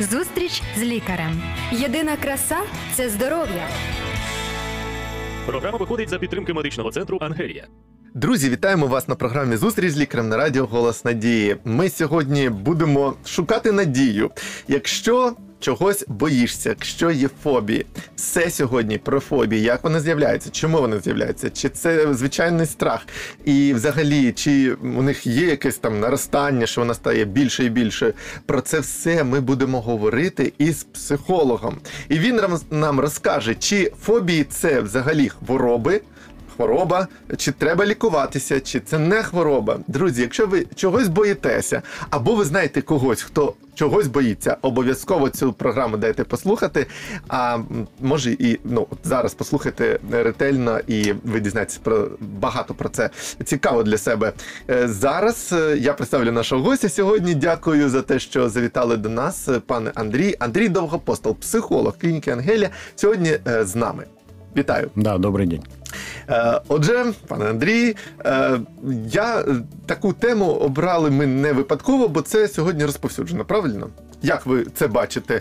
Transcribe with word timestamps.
Зустріч 0.00 0.62
з 0.76 0.82
лікарем. 0.82 1.42
Єдина 1.72 2.16
краса 2.16 2.56
це 2.94 3.08
здоров'я. 3.08 3.68
Програма 5.46 5.78
виходить 5.78 6.08
за 6.08 6.18
підтримки 6.18 6.52
медичного 6.52 6.90
центру 6.90 7.18
Ангелія. 7.20 7.66
Друзі, 8.14 8.50
вітаємо 8.50 8.86
вас 8.86 9.08
на 9.08 9.14
програмі 9.14 9.56
Зустріч 9.56 9.90
з 9.90 9.98
лікарем 9.98 10.28
на 10.28 10.36
радіо 10.36 10.66
Голос 10.66 11.04
Надії. 11.04 11.56
Ми 11.64 11.90
сьогодні 11.90 12.48
будемо 12.48 13.14
шукати 13.26 13.72
надію. 13.72 14.30
Якщо 14.68 15.34
чогось 15.60 16.04
боїшся, 16.08 16.68
якщо 16.68 17.10
є 17.10 17.28
фобії, 17.42 17.86
все 18.16 18.50
сьогодні 18.50 18.98
про 18.98 19.20
фобії. 19.20 19.62
Як 19.62 19.84
вони 19.84 20.00
з'являються? 20.00 20.50
Чому 20.50 20.80
вони 20.80 21.00
з'являються? 21.00 21.50
Чи 21.50 21.68
це 21.68 22.14
звичайний 22.14 22.66
страх? 22.66 23.06
І 23.44 23.74
взагалі, 23.74 24.32
чи 24.32 24.72
у 24.74 25.02
них 25.02 25.26
є 25.26 25.46
якесь 25.46 25.78
там 25.78 26.00
наростання, 26.00 26.66
що 26.66 26.80
вона 26.80 26.94
стає 26.94 27.24
більше 27.24 27.64
і 27.64 27.68
більше? 27.68 28.12
Про 28.46 28.60
це 28.60 28.80
все 28.80 29.24
ми 29.24 29.40
будемо 29.40 29.80
говорити 29.80 30.52
із 30.58 30.84
психологом. 30.84 31.78
І 32.08 32.18
він 32.18 32.40
нам 32.70 33.00
розкаже, 33.00 33.54
чи 33.54 33.92
фобії 34.02 34.44
це 34.44 34.80
взагалі 34.80 35.28
хвороби 35.28 36.00
хвороба, 36.56 37.08
чи 37.36 37.52
треба 37.52 37.86
лікуватися, 37.86 38.60
чи 38.60 38.80
це 38.80 38.98
не 38.98 39.22
хвороба. 39.22 39.78
Друзі, 39.86 40.22
якщо 40.22 40.46
ви 40.46 40.66
чогось 40.74 41.08
боїтеся, 41.08 41.82
або 42.10 42.34
ви 42.34 42.44
знаєте 42.44 42.82
когось, 42.82 43.22
хто 43.22 43.54
чогось 43.76 44.06
боїться, 44.06 44.56
обов'язково 44.62 45.28
цю 45.28 45.52
програму 45.52 45.96
дайте 45.96 46.24
послухати. 46.24 46.86
А 47.28 47.58
може 48.00 48.32
і 48.32 48.60
ну 48.64 48.86
зараз 49.04 49.34
послухайте 49.34 49.98
ретельно, 50.10 50.80
і 50.86 51.14
ви 51.24 51.40
дізнаєтесь 51.40 51.78
про 51.78 52.08
багато 52.20 52.74
про 52.74 52.88
це 52.88 53.10
цікаво 53.44 53.82
для 53.82 53.98
себе. 53.98 54.32
Е, 54.70 54.88
Зараз 54.88 55.50
е, 55.52 55.76
я 55.78 55.92
представлю 55.92 56.32
нашого 56.32 56.62
гостя 56.62 56.88
сьогодні. 56.88 57.34
Дякую 57.34 57.88
за 57.88 58.02
те, 58.02 58.18
що 58.18 58.48
завітали 58.48 58.96
до 58.96 59.08
нас, 59.08 59.48
пане 59.66 59.92
Андрій. 59.94 60.34
Андрій 60.38 60.68
Довгопостол, 60.68 61.36
психолог 61.36 61.98
клініки 62.00 62.30
Ангелія, 62.30 62.70
сьогодні 62.96 63.38
е, 63.48 63.64
з 63.64 63.76
нами. 63.76 64.04
Вітаю. 64.56 64.90
Да, 64.96 65.18
Добрий 65.18 65.46
день. 65.46 65.62
Е, 66.28 66.60
Отже, 66.68 67.04
пане 67.26 67.44
Андрій, 67.44 67.96
е, 68.24 68.60
я 69.12 69.40
е, 69.40 69.44
таку 69.86 70.12
тему 70.12 70.46
обрали 70.46 71.10
ми 71.10 71.26
не 71.26 71.52
випадково, 71.52 72.08
бо 72.08 72.22
це 72.22 72.48
сьогодні 72.48 72.84
розповсюджено, 72.84 73.44
правильно? 73.44 73.88
Як 74.22 74.46
ви 74.46 74.66
це 74.74 74.86
бачите? 74.88 75.40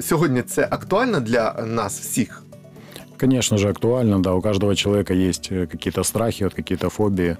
Сьогодні 0.00 0.42
це 0.42 0.68
актуально 0.70 1.20
для 1.20 1.52
нас 1.66 2.00
всіх. 2.00 2.42
Конечно 3.22 3.56
же, 3.56 3.68
актуально, 3.68 4.18
да, 4.18 4.32
у 4.32 4.40
каждого 4.40 4.74
человека 4.74 5.14
есть 5.14 5.52
э, 5.52 5.66
какие-то 5.68 6.02
страхи, 6.02 6.42
вот 6.44 6.54
какие-то 6.54 6.90
фобии. 6.90 7.36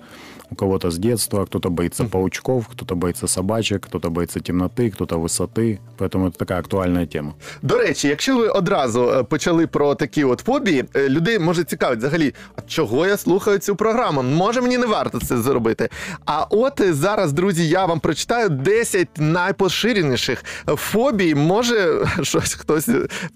У 0.51 0.55
кого-то 0.55 0.87
с 0.87 0.97
детства, 0.97 1.45
кто-то 1.45 1.69
боится 1.69 2.03
паучков, 2.03 2.67
кто-то 2.67 2.95
боится 2.95 3.27
собачек, 3.27 3.85
кто-то 3.85 4.09
боится 4.09 4.39
темноты, 4.39 4.91
кто-то 4.91 5.17
высоты. 5.17 5.79
Поэтому 5.97 6.27
это 6.27 6.37
такая 6.37 6.59
актуальная 6.59 7.05
тема. 7.05 7.33
До 7.61 7.77
речі, 7.77 8.07
якщо 8.07 8.37
ви 8.37 8.47
одразу 8.47 9.11
е, 9.11 9.23
почали 9.23 9.67
про 9.67 9.95
такі 9.95 10.23
от 10.23 10.39
фобії, 10.39 10.85
е, 10.95 11.09
людей 11.09 11.39
може 11.39 11.63
цікавить 11.63 11.99
взагалі, 11.99 12.33
а 12.55 12.61
чого 12.61 13.07
я 13.07 13.17
слухаю 13.17 13.57
цю 13.57 13.75
програму? 13.75 14.23
Може 14.23 14.61
мені 14.61 14.77
не 14.77 14.85
варто 14.85 15.19
це 15.19 15.37
зробити. 15.37 15.89
А 16.25 16.45
от 16.49 16.81
е, 16.81 16.93
зараз, 16.93 17.33
друзі, 17.33 17.69
я 17.69 17.85
вам 17.85 17.99
прочитаю 17.99 18.49
10 18.49 19.07
найпоширеніших 19.17 20.43
фобій. 20.65 21.35
Може, 21.35 22.05
щось 22.21 22.53
хтось 22.53 22.89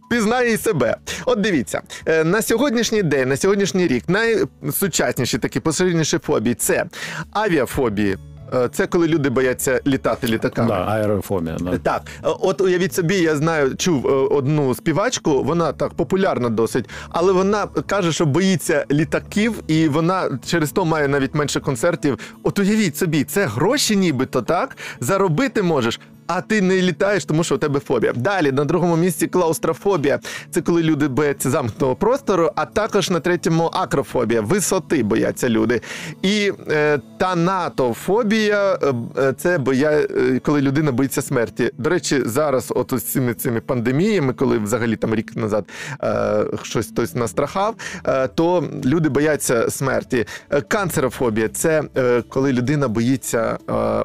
пізнає 0.10 0.54
і 0.54 0.58
себе. 0.58 0.98
От 1.27 1.41
дивіться, 1.41 1.81
е, 2.07 2.25
на 2.25 2.43
сьогоднішній 2.43 3.03
день, 3.03 3.29
на 3.29 3.37
сьогоднішній 3.37 3.87
рік, 3.87 4.05
найсучасніші 4.09 5.39
такі 5.39 5.61
поширеніші 5.61 6.19
фобії 6.19 6.55
це 6.55 6.85
авіафобії. 7.33 8.19
Е, 8.55 8.69
Це 8.73 8.87
коли 8.87 9.07
люди 9.09 9.31
бояться 9.31 9.81
літати 9.87 10.27
літаками. 10.27 10.69
Да, 10.69 10.75
аэрофобия, 10.75 11.57
да. 11.61 11.79
Так, 11.79 12.03
е, 12.07 12.29
от 12.41 12.61
уявіть 12.61 12.95
собі, 12.95 13.15
я 13.15 13.37
знаю, 13.37 13.77
чув 13.77 14.07
одну 14.33 14.75
співачку, 14.75 15.43
вона 15.43 15.73
так 15.73 15.95
популярна 15.95 16.49
досить, 16.49 16.89
але 17.09 17.33
вона 17.33 17.67
каже, 17.87 18.13
що 18.13 18.27
боїться 18.27 18.85
літаків, 18.91 19.55
і 19.67 19.89
вона 19.89 20.39
через 20.47 20.71
то 20.71 20.84
має 20.84 21.09
навіть 21.09 21.34
менше 21.34 21.61
концертів. 21.61 22.19
От 22.43 22.59
уявіть 22.59 22.97
собі, 22.97 23.25
це 23.25 23.47
гроші, 23.47 23.97
нібито 23.97 24.43
так 24.43 24.77
заробити 25.00 25.62
можеш. 25.62 26.00
А 26.26 26.41
ти 26.41 26.62
не 26.62 26.82
літаєш, 26.82 27.25
тому 27.25 27.44
що 27.44 27.54
у 27.54 27.59
тебе 27.59 27.81
фобія. 27.81 28.12
Далі 28.12 28.53
на 28.53 28.64
другому 28.64 28.97
місці 28.97 29.26
клаустрофобія. 29.26 30.19
Це 30.50 30.60
коли 30.60 30.82
люди 30.82 31.09
бояться 31.09 31.50
замкнутого 31.50 31.97
простору, 31.97 32.50
а 32.54 32.64
також 32.64 33.10
на 33.10 33.20
третьому 33.20 33.70
акрофобія. 33.72 34.41
Висоти 34.41 35.03
бояться 35.03 35.48
люди. 35.48 35.81
І 36.22 36.53
е, 36.70 36.98
танатофобія 37.19 38.78
е, 38.82 38.94
е, 39.19 39.32
це 39.32 39.59
боя, 39.59 39.91
е, 39.91 40.41
коли 40.44 40.60
людина 40.60 40.92
боїться 40.92 41.22
смерті. 41.22 41.70
До 41.78 41.91
речі, 41.91 42.22
зараз, 42.25 42.72
от 42.76 42.93
з 42.97 43.03
цими 43.03 43.34
цими 43.34 43.60
пандеміями, 43.60 44.32
коли 44.32 44.58
взагалі 44.58 44.97
там 44.97 45.14
рік 45.14 45.37
назад 45.37 45.64
е, 46.03 46.44
щось 46.62 46.87
хтось 46.87 47.14
настрахав, 47.14 47.75
е, 48.04 48.28
то 48.28 48.64
люди 48.84 49.08
бояться 49.08 49.70
смерті. 49.70 50.26
Канцерофобія 50.69 51.48
це 51.48 51.82
коли 52.28 52.53
людина 52.53 52.88
боїться 52.88 53.58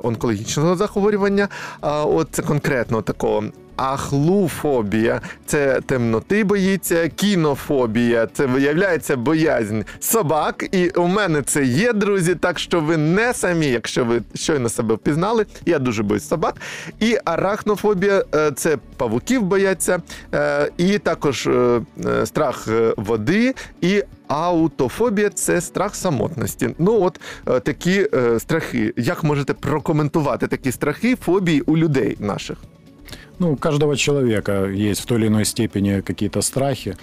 онкологічного 0.03 0.75
захворювання. 0.75 1.47
От 2.13 2.39
конкретно 2.47 3.01
такого. 3.01 3.44
Ахлуфобія 3.75 5.22
це 5.45 5.81
темноти 5.81 6.44
боїться, 6.44 7.09
кінофобія 7.09 8.27
це 8.33 8.45
виявляється 8.45 9.17
боязнь 9.17 9.81
собак. 9.99 10.66
І 10.71 10.89
у 10.89 11.07
мене 11.07 11.41
це 11.41 11.63
є, 11.63 11.94
друзі. 11.94 12.35
Так 12.35 12.59
що 12.59 12.79
ви 12.79 12.97
не 12.97 13.33
самі, 13.33 13.67
якщо 13.67 14.05
ви 14.05 14.21
щойно 14.35 14.69
себе 14.69 14.95
впізнали. 14.95 15.45
Я 15.66 15.79
дуже 15.79 16.03
боюсь 16.03 16.27
собак. 16.27 16.55
І 17.00 17.17
арахнофобія 17.25 18.23
е, 18.35 18.51
це 18.51 18.77
павуків 18.97 19.41
бояться, 19.41 20.01
е, 20.33 20.71
і 20.77 20.97
також 20.97 21.47
е, 21.47 21.81
страх 22.25 22.67
води 22.97 23.55
і. 23.81 24.03
Аутофобія 24.31 25.31
це 25.31 25.60
страх 25.60 25.94
самотності. 25.94 26.70
Ну 26.78 27.03
от 27.03 27.20
е, 27.48 27.60
такі 27.60 28.09
е, 28.14 28.41
страхи. 28.41 28.92
Як 28.97 29.25
можете 29.25 29.54
прокоментувати 29.54 30.47
такі 30.47 30.72
страхи, 30.72 31.16
фобії 31.16 31.60
у 31.60 31.76
людей 31.76 32.16
наших? 32.20 32.59
Ну, 33.38 33.53
у 33.53 33.56
каждого 33.56 33.97
человека 33.97 34.64
есть 34.64 35.03
в 35.03 35.06
той 35.06 35.19
или 35.19 35.26
иной 35.26 35.44
степени 35.44 36.00
какие-то 36.00 36.42
страхи. 36.42 36.97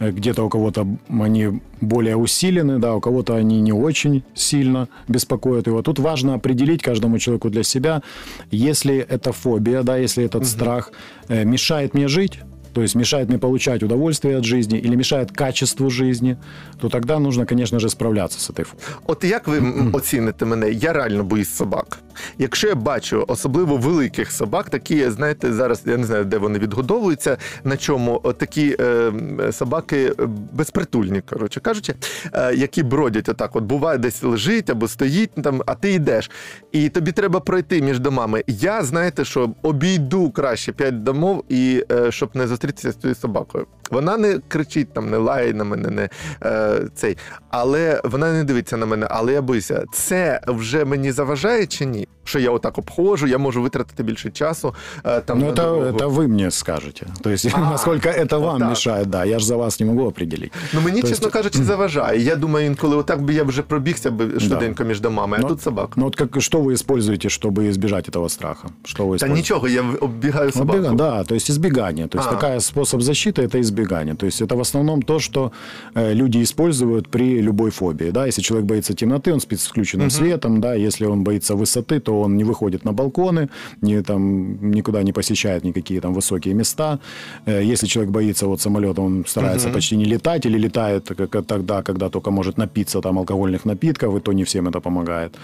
Э, 0.00 0.10
Где-то 0.10 0.44
у 0.44 0.48
кого-то 0.48 0.86
они 1.08 1.60
более 1.80 2.16
усилены, 2.16 2.78
да, 2.78 2.94
у 2.94 3.00
кого-то 3.00 3.34
они 3.34 3.60
не 3.60 3.72
очень 3.72 4.22
сильно 4.34 4.88
беспокоят 5.08 5.66
его. 5.66 5.82
Тут 5.82 5.98
важно 5.98 6.34
определить 6.34 6.82
каждому 6.82 7.18
человеку 7.18 7.48
для 7.50 7.62
себя, 7.62 8.02
если 8.50 8.96
эта 8.98 9.32
фобия, 9.32 9.82
да, 9.82 9.96
если 9.96 10.24
этот 10.24 10.46
страх 10.46 10.92
э, 11.28 11.44
мешает 11.44 11.94
мне 11.94 12.08
жить, 12.08 12.40
то 12.73 12.81
есть 12.81 12.95
мешает 12.95 13.29
мне 13.29 13.37
получать 13.37 13.83
удовольствие 13.83 14.37
от 14.37 14.43
жизни 14.43 14.79
или 14.79 14.95
мешает 14.95 15.31
качеству 15.31 15.89
жизни, 15.89 16.37
то 16.79 16.89
тогда 16.89 17.19
нужно, 17.19 17.45
конечно 17.45 17.79
же, 17.79 17.89
справляться 17.89 18.39
с 18.39 18.49
этой. 18.49 18.65
От 19.07 19.23
як 19.23 19.47
ви 19.47 19.63
оціните 19.93 20.45
мене? 20.45 20.71
Я 20.71 20.93
реально 20.93 21.23
боюсь 21.23 21.49
собак. 21.49 21.99
Якщо 22.37 22.67
я 22.67 22.75
бачу 22.75 23.25
особливо 23.27 23.77
великих 23.77 24.31
собак, 24.31 24.69
такі, 24.69 25.09
знаєте, 25.09 25.53
зараз 25.53 25.81
я 25.85 25.97
не 25.97 26.05
знаю, 26.05 26.25
де 26.25 26.37
вони 26.37 26.59
відгодовуються, 26.59 27.37
на 27.63 27.77
чому 27.77 28.19
от 28.23 28.37
такі 28.37 28.75
е, 28.79 29.11
собаки 29.51 30.13
е, 30.19 30.25
безпритульні, 30.53 31.21
коротше 31.21 31.59
кажучи, 31.59 31.93
е, 32.33 32.55
які 32.55 32.83
бродять 32.83 33.29
отак. 33.29 33.55
От 33.55 33.63
буває, 33.63 33.97
десь 33.97 34.23
лежить 34.23 34.69
або 34.69 34.87
стоїть 34.87 35.31
там, 35.43 35.61
а 35.65 35.75
ти 35.75 35.93
йдеш. 35.93 36.31
І 36.71 36.89
тобі 36.89 37.11
треба 37.11 37.39
пройти 37.39 37.81
між 37.81 37.99
домами. 37.99 38.43
Я 38.47 38.83
знаєте, 38.83 39.25
що 39.25 39.49
обійду 39.61 40.31
краще 40.31 40.71
п'ять 40.71 41.03
домов, 41.03 41.43
і 41.49 41.83
е, 41.91 42.11
щоб 42.11 42.29
не 42.33 42.47
зустрітися 42.63 42.91
з 42.91 42.95
цією 43.01 43.15
собакою. 43.15 43.67
Вона 43.92 44.16
не 44.16 44.40
кричить 44.48 44.92
там, 44.92 45.10
не 45.10 45.16
лає 45.16 45.54
на 45.54 45.64
мене, 45.64 45.88
не 45.90 46.08
е, 46.44 46.80
цей, 46.94 47.16
але 47.50 48.00
вона 48.04 48.32
не 48.32 48.44
дивиться 48.44 48.76
на 48.76 48.86
мене. 48.86 49.06
Але 49.10 49.32
я 49.32 49.42
боюся, 49.42 49.84
це 49.92 50.40
вже 50.46 50.84
мені 50.84 51.12
заважає 51.12 51.66
чи 51.66 51.86
ні? 51.86 52.08
Що 52.24 52.38
я 52.38 52.50
отак 52.50 52.78
обходжу, 52.78 53.26
я 53.26 53.38
можу 53.38 53.62
витратити 53.62 54.02
більше 54.02 54.30
часу. 54.30 54.74
Е, 55.06 55.20
там 55.20 55.38
Ну, 55.38 55.44
на 55.46 55.50
это, 55.52 55.54
дорогу. 55.54 55.82
это 55.98 56.08
вы 56.14 56.28
мне 56.28 56.50
скажете. 56.50 57.06
То 57.22 57.30
есть, 57.30 57.48
А, 57.54 57.58
насколько 57.58 58.08
это 58.08 58.38
вот 58.38 58.46
вам 58.46 58.58
так. 58.58 58.68
мешает, 58.68 59.06
да. 59.10 59.24
Я 59.24 59.38
же 59.38 59.46
за 59.46 59.56
вас 59.56 59.80
не 59.80 59.86
могу 59.86 60.06
определить. 60.06 60.52
Ну 60.72 60.80
мені, 60.80 61.02
То 61.02 61.08
чесно 61.08 61.26
есть- 61.26 61.32
кажучи, 61.32 61.58
заважає. 61.64 62.20
Я 62.22 62.36
думаю, 62.36 62.66
інколи 62.66 62.96
отак 62.96 63.22
би 63.22 63.34
я 63.34 63.42
вже 63.44 63.62
пробігся 63.62 64.10
би 64.10 64.40
швиденько 64.40 64.84
між 64.84 65.00
домами, 65.00 65.36
а 65.38 65.42
Ну, 65.42 65.48
тут 65.48 65.62
собака. 65.62 65.92
Ну 65.96 66.04
вот 66.04 66.16
как, 66.16 66.40
что 66.42 66.60
вы 66.60 66.72
используете, 66.72 67.28
чтобы 67.28 67.68
избежать 67.68 68.08
этого 68.10 68.28
страха? 68.28 68.68
Что 68.84 69.04
вы 69.04 69.10
Та 69.10 69.16
используете? 69.16 69.34
нічого, 69.34 69.68
я 69.68 69.84
оббігаю 70.00 70.52
собаку. 70.52 70.78
Оббега- 70.80 70.96
да, 70.96 71.24
то 71.24 71.34
есть 71.34 71.50
избегание. 71.50 72.06
То 72.08 72.18
есть 72.18 72.28
А. 72.30 72.34
такая 72.34 72.60
способ 72.60 73.00
защиты 73.00 73.42
это 73.42 73.58
избегание. 73.60 73.78
Избегания. 73.83 74.15
То 74.15 74.25
есть 74.25 74.41
это 74.41 74.55
в 74.55 74.59
основном 74.59 75.01
то, 75.01 75.19
что 75.19 75.51
э, 75.95 76.13
люди 76.13 76.41
используют 76.41 77.09
при 77.09 77.41
любой 77.41 77.69
фобии. 77.69 78.11
Да? 78.11 78.27
Если 78.27 78.41
человек 78.41 78.67
боится 78.67 78.93
темноты, 78.93 79.33
он 79.33 79.39
спит 79.39 79.59
с 79.59 79.67
включенным 79.67 80.09
светом. 80.09 80.61
Да? 80.61 80.75
Если 80.75 81.05
он 81.07 81.23
боится 81.23 81.55
высоты, 81.55 81.99
то 81.99 82.21
он 82.21 82.37
не 82.37 82.43
выходит 82.43 82.85
на 82.85 82.93
балконы, 82.93 83.49
не, 83.81 84.01
там, 84.01 84.71
никуда 84.71 85.03
не 85.03 85.13
посещает 85.13 85.63
никакие 85.63 86.01
там 86.01 86.13
высокие 86.13 86.53
места. 86.53 86.99
Э, 87.45 87.73
Если 87.73 87.87
человек 87.87 88.11
боится 88.11 88.47
вот 88.47 88.61
самолета, 88.61 89.01
он 89.01 89.23
старается 89.27 89.69
почти 89.69 89.97
не 89.97 90.05
летать 90.05 90.45
или 90.45 90.57
летает 90.57 91.11
тогда, 91.47 91.81
когда 91.81 92.09
только 92.09 92.31
может 92.31 92.57
напиться 92.57 93.01
там 93.01 93.17
алкогольных 93.17 93.65
напитков, 93.65 94.15
и 94.15 94.19
то 94.19 94.33
не 94.33 94.43
всем 94.43 94.67
это 94.67 94.79
помогает. 94.79 95.35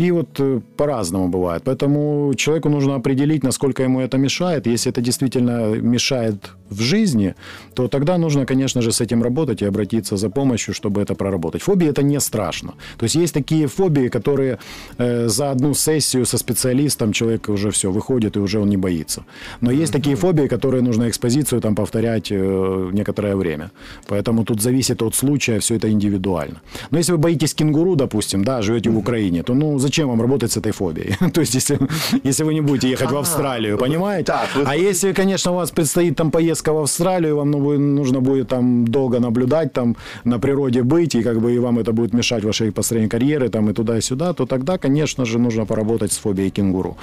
И 0.00 0.12
вот 0.12 0.40
э, 0.40 0.60
по-разному 0.76 1.28
бывает. 1.28 1.62
Поэтому 1.64 2.32
человеку 2.34 2.70
нужно 2.70 2.94
определить, 2.94 3.44
насколько 3.44 3.82
ему 3.82 4.00
это 4.00 4.18
мешает. 4.18 4.66
Если 4.66 4.92
это 4.92 5.02
действительно 5.02 5.76
мешает 5.82 6.50
в 6.70 6.80
жизни, 6.80 7.34
то 7.74 7.88
тогда 7.88 8.18
нужно, 8.18 8.46
конечно 8.46 8.82
же, 8.82 8.92
с 8.92 9.00
этим 9.00 9.22
работать 9.22 9.62
и 9.62 9.66
обратиться 9.66 10.16
за 10.16 10.30
помощью, 10.30 10.74
чтобы 10.74 11.02
это 11.02 11.14
проработать. 11.14 11.62
Фобии 11.62 11.88
это 11.88 12.02
не 12.02 12.20
страшно. 12.20 12.72
То 12.96 13.04
есть 13.04 13.14
есть 13.14 13.34
такие 13.34 13.66
фобии, 13.66 14.08
которые 14.08 14.58
э, 14.98 15.28
за 15.28 15.50
одну 15.50 15.74
сессию 15.74 16.24
со 16.24 16.38
специалистом 16.38 17.12
человек 17.12 17.48
уже 17.48 17.70
все 17.70 17.90
выходит 17.90 18.36
и 18.36 18.40
уже 18.40 18.58
он 18.58 18.70
не 18.70 18.78
боится. 18.78 19.24
Но 19.60 19.70
есть 19.70 19.92
такие 19.92 20.16
фобии, 20.16 20.48
которые 20.48 20.82
нужно 20.82 21.08
экспозицию 21.08 21.60
там 21.60 21.74
повторять 21.74 22.32
э, 22.32 22.90
некоторое 22.92 23.36
время. 23.36 23.70
Поэтому 24.06 24.44
тут 24.44 24.62
зависит 24.62 25.02
от 25.02 25.14
случая, 25.14 25.58
все 25.58 25.74
это 25.74 25.90
индивидуально. 25.90 26.60
Но 26.90 26.98
если 26.98 27.12
вы 27.12 27.18
боитесь 27.18 27.54
кенгуру, 27.54 27.96
допустим, 27.96 28.44
да, 28.44 28.62
живете 28.62 28.90
в 28.90 28.96
Украине, 28.96 29.42
то 29.42 29.54
ну 29.54 29.78
зачем 29.89 30.07
вам 30.09 30.21
работать 30.21 30.51
с 30.51 30.57
этой 30.57 30.71
фобией? 30.71 31.15
То 31.33 31.41
есть 31.41 31.55
если, 31.55 31.77
если 32.25 32.43
вы 32.45 32.53
не 32.53 32.61
будете 32.61 32.89
ехать 32.89 33.11
в 33.11 33.17
Австралию, 33.17 33.77
понимаете? 33.77 34.23
так, 34.33 34.47
вы- 34.55 34.63
А 34.67 34.75
если, 34.75 35.13
конечно, 35.13 35.51
у 35.51 35.55
вас 35.55 35.71
предстоит 35.71 36.15
там 36.15 36.31
поездка 36.31 36.73
в 36.73 36.77
Австралию, 36.77 37.35
вам 37.35 37.51
ну, 37.51 37.59
вы- 37.59 37.77
нужно 37.77 38.19
будет 38.21 38.47
там 38.47 38.85
долго 38.87 39.19
наблюдать, 39.19 39.73
там 39.73 39.95
на 40.25 40.39
природе 40.39 40.81
быть, 40.81 41.15
и 41.19 41.23
как 41.23 41.37
бы 41.39 41.55
и 41.55 41.59
вам 41.59 41.79
это 41.79 41.91
будет 41.91 42.13
мешать 42.13 42.43
вашей 42.43 42.71
построению 42.71 43.09
карьеры, 43.09 43.49
там 43.49 43.69
и 43.69 43.73
туда, 43.73 43.97
и 43.97 44.01
сюда, 44.01 44.33
то 44.33 44.45
тогда, 44.45 44.77
конечно 44.77 45.25
же, 45.25 45.39
нужно 45.39 45.65
поработать 45.65 46.11
с 46.11 46.17
фобией 46.17 46.49
кенгуру. 46.49 46.95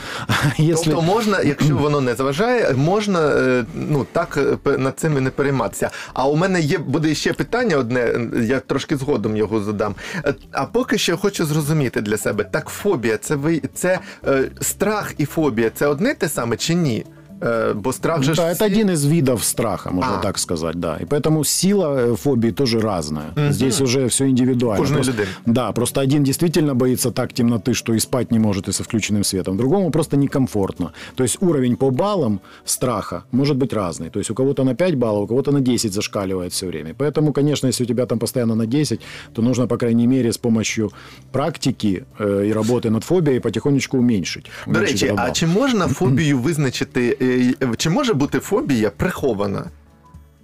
Если... 0.58 0.84
Тобто 0.92 1.02
можна, 1.02 1.40
якщо 1.42 1.76
воно 1.76 2.00
не 2.00 2.14
заважає, 2.14 2.72
можна 2.76 3.20
е, 3.28 3.64
ну 3.74 4.06
так 4.12 4.36
е, 4.36 4.56
пе- 4.62 4.78
над 4.78 4.98
цим 4.98 5.16
і 5.18 5.20
не 5.20 5.30
перейматися. 5.30 5.90
А 6.14 6.26
у 6.28 6.36
мене 6.36 6.60
є 6.60 6.78
буде 6.78 7.14
ще 7.14 7.32
питання 7.32 7.76
одне, 7.76 8.00
е, 8.00 8.44
я 8.44 8.60
трошки 8.60 8.96
згодом 8.96 9.36
його 9.36 9.60
задам. 9.62 9.94
Е, 10.24 10.34
А 10.52 10.64
поки 10.66 10.98
що 10.98 11.12
я 11.12 11.18
хочу 11.18 11.46
зрозуміти 11.46 12.00
для 12.00 12.16
себе, 12.16 12.44
так 12.44 12.68
фобія, 12.77 13.17
це 13.17 13.35
ви 13.35 13.61
це 13.73 13.99
е, 14.27 14.43
страх 14.61 15.13
і 15.17 15.25
фобія, 15.25 15.69
це 15.69 15.87
одне 15.87 16.13
те 16.13 16.29
саме 16.29 16.57
чи 16.57 16.75
ні? 16.75 17.05
Е, 17.44 17.72
бо 17.74 17.92
страх 17.92 18.22
же 18.22 18.34
ж 18.34 18.36
Да, 18.40 18.48
это 18.48 18.54
всі- 18.54 18.64
один 18.64 18.90
из 18.90 19.04
видов 19.04 19.42
страха, 19.42 19.90
можно 19.90 20.14
А. 20.18 20.22
так 20.22 20.38
сказать, 20.38 20.76
да. 20.76 20.98
И 21.02 21.04
поэтому 21.04 21.44
сила 21.44 21.94
э, 21.96 22.16
фобии 22.16 22.50
тоже 22.52 22.80
разная. 22.80 23.50
Здесь 23.50 23.80
уже 23.80 24.06
все 24.06 24.24
индивидуально. 24.24 24.78
Кожної 24.78 25.02
Просто- 25.04 25.22
людини. 25.22 25.36
Да, 25.46 25.72
просто 25.72 26.00
один 26.00 26.22
действительно 26.24 26.74
боится 26.74 27.10
так 27.10 27.32
темноты, 27.32 27.74
что 27.74 27.94
и 27.94 27.98
спать 28.00 28.32
не 28.32 28.38
может 28.38 28.68
и 28.68 28.72
со 28.72 28.82
включенным 28.84 29.24
светом. 29.24 29.56
Другому 29.56 29.90
просто 29.90 30.16
некомфортно. 30.16 30.90
То 31.14 31.24
есть 31.24 31.38
уровень 31.42 31.76
по 31.76 31.90
баллам 31.90 32.40
страха 32.64 33.22
может 33.32 33.56
быть 33.56 33.72
разный. 33.72 34.10
То 34.10 34.18
есть 34.20 34.30
у 34.30 34.34
кого-то 34.34 34.64
на 34.64 34.74
5 34.74 34.94
баллов, 34.94 35.24
у 35.24 35.26
кого-то 35.26 35.52
на 35.52 35.60
10 35.60 35.92
зашкаливает 35.92 36.52
все 36.52 36.66
время. 36.66 36.94
Поэтому, 36.98 37.32
конечно, 37.32 37.68
если 37.68 37.84
у 37.84 37.88
тебя 37.88 38.06
там 38.06 38.18
постоянно 38.18 38.54
на 38.54 38.66
10, 38.66 39.00
то 39.32 39.42
нужно, 39.42 39.66
по 39.66 39.76
крайней 39.76 40.06
мере, 40.06 40.28
с 40.28 40.38
помощью 40.38 40.90
практики 41.32 42.04
э, 42.20 42.46
и 42.46 42.52
работы 42.52 42.90
над 42.90 43.04
фобией 43.04 43.40
потихонечку 43.40 43.98
уменьшить. 43.98 44.50
До 44.66 44.70
уменьшить 44.70 44.92
речі, 45.02 45.06
этот 45.06 45.18
а 45.20 45.24
балл. 45.24 45.32
чи 45.32 45.46
можна 45.46 45.88
фобію 45.88 46.38
визначити? 46.38 47.16
е, 47.27 47.75
Чи 47.77 47.89
може 47.89 48.13
бути 48.13 48.39
фобія 48.39 48.89
прихована? 48.89 49.65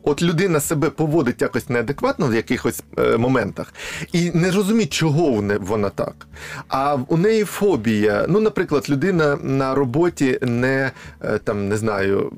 От 0.03 0.21
людина 0.21 0.59
себе 0.59 0.89
поводить 0.89 1.41
якось 1.41 1.69
неадекватно 1.69 2.27
в 2.27 2.35
якихось 2.35 2.83
е, 2.97 3.17
моментах 3.17 3.73
і 4.11 4.31
не 4.31 4.51
розуміє, 4.51 4.87
чого 4.87 5.43
вона 5.59 5.89
так. 5.89 6.27
А 6.67 6.97
у 7.07 7.17
неї 7.17 7.43
фобія. 7.43 8.25
Ну, 8.29 8.39
наприклад, 8.39 8.89
людина 8.89 9.37
на 9.43 9.75
роботі 9.75 10.39
не 10.41 10.91
е, 11.23 11.37
там 11.37 11.67
не 11.67 11.77
знаю, 11.77 12.31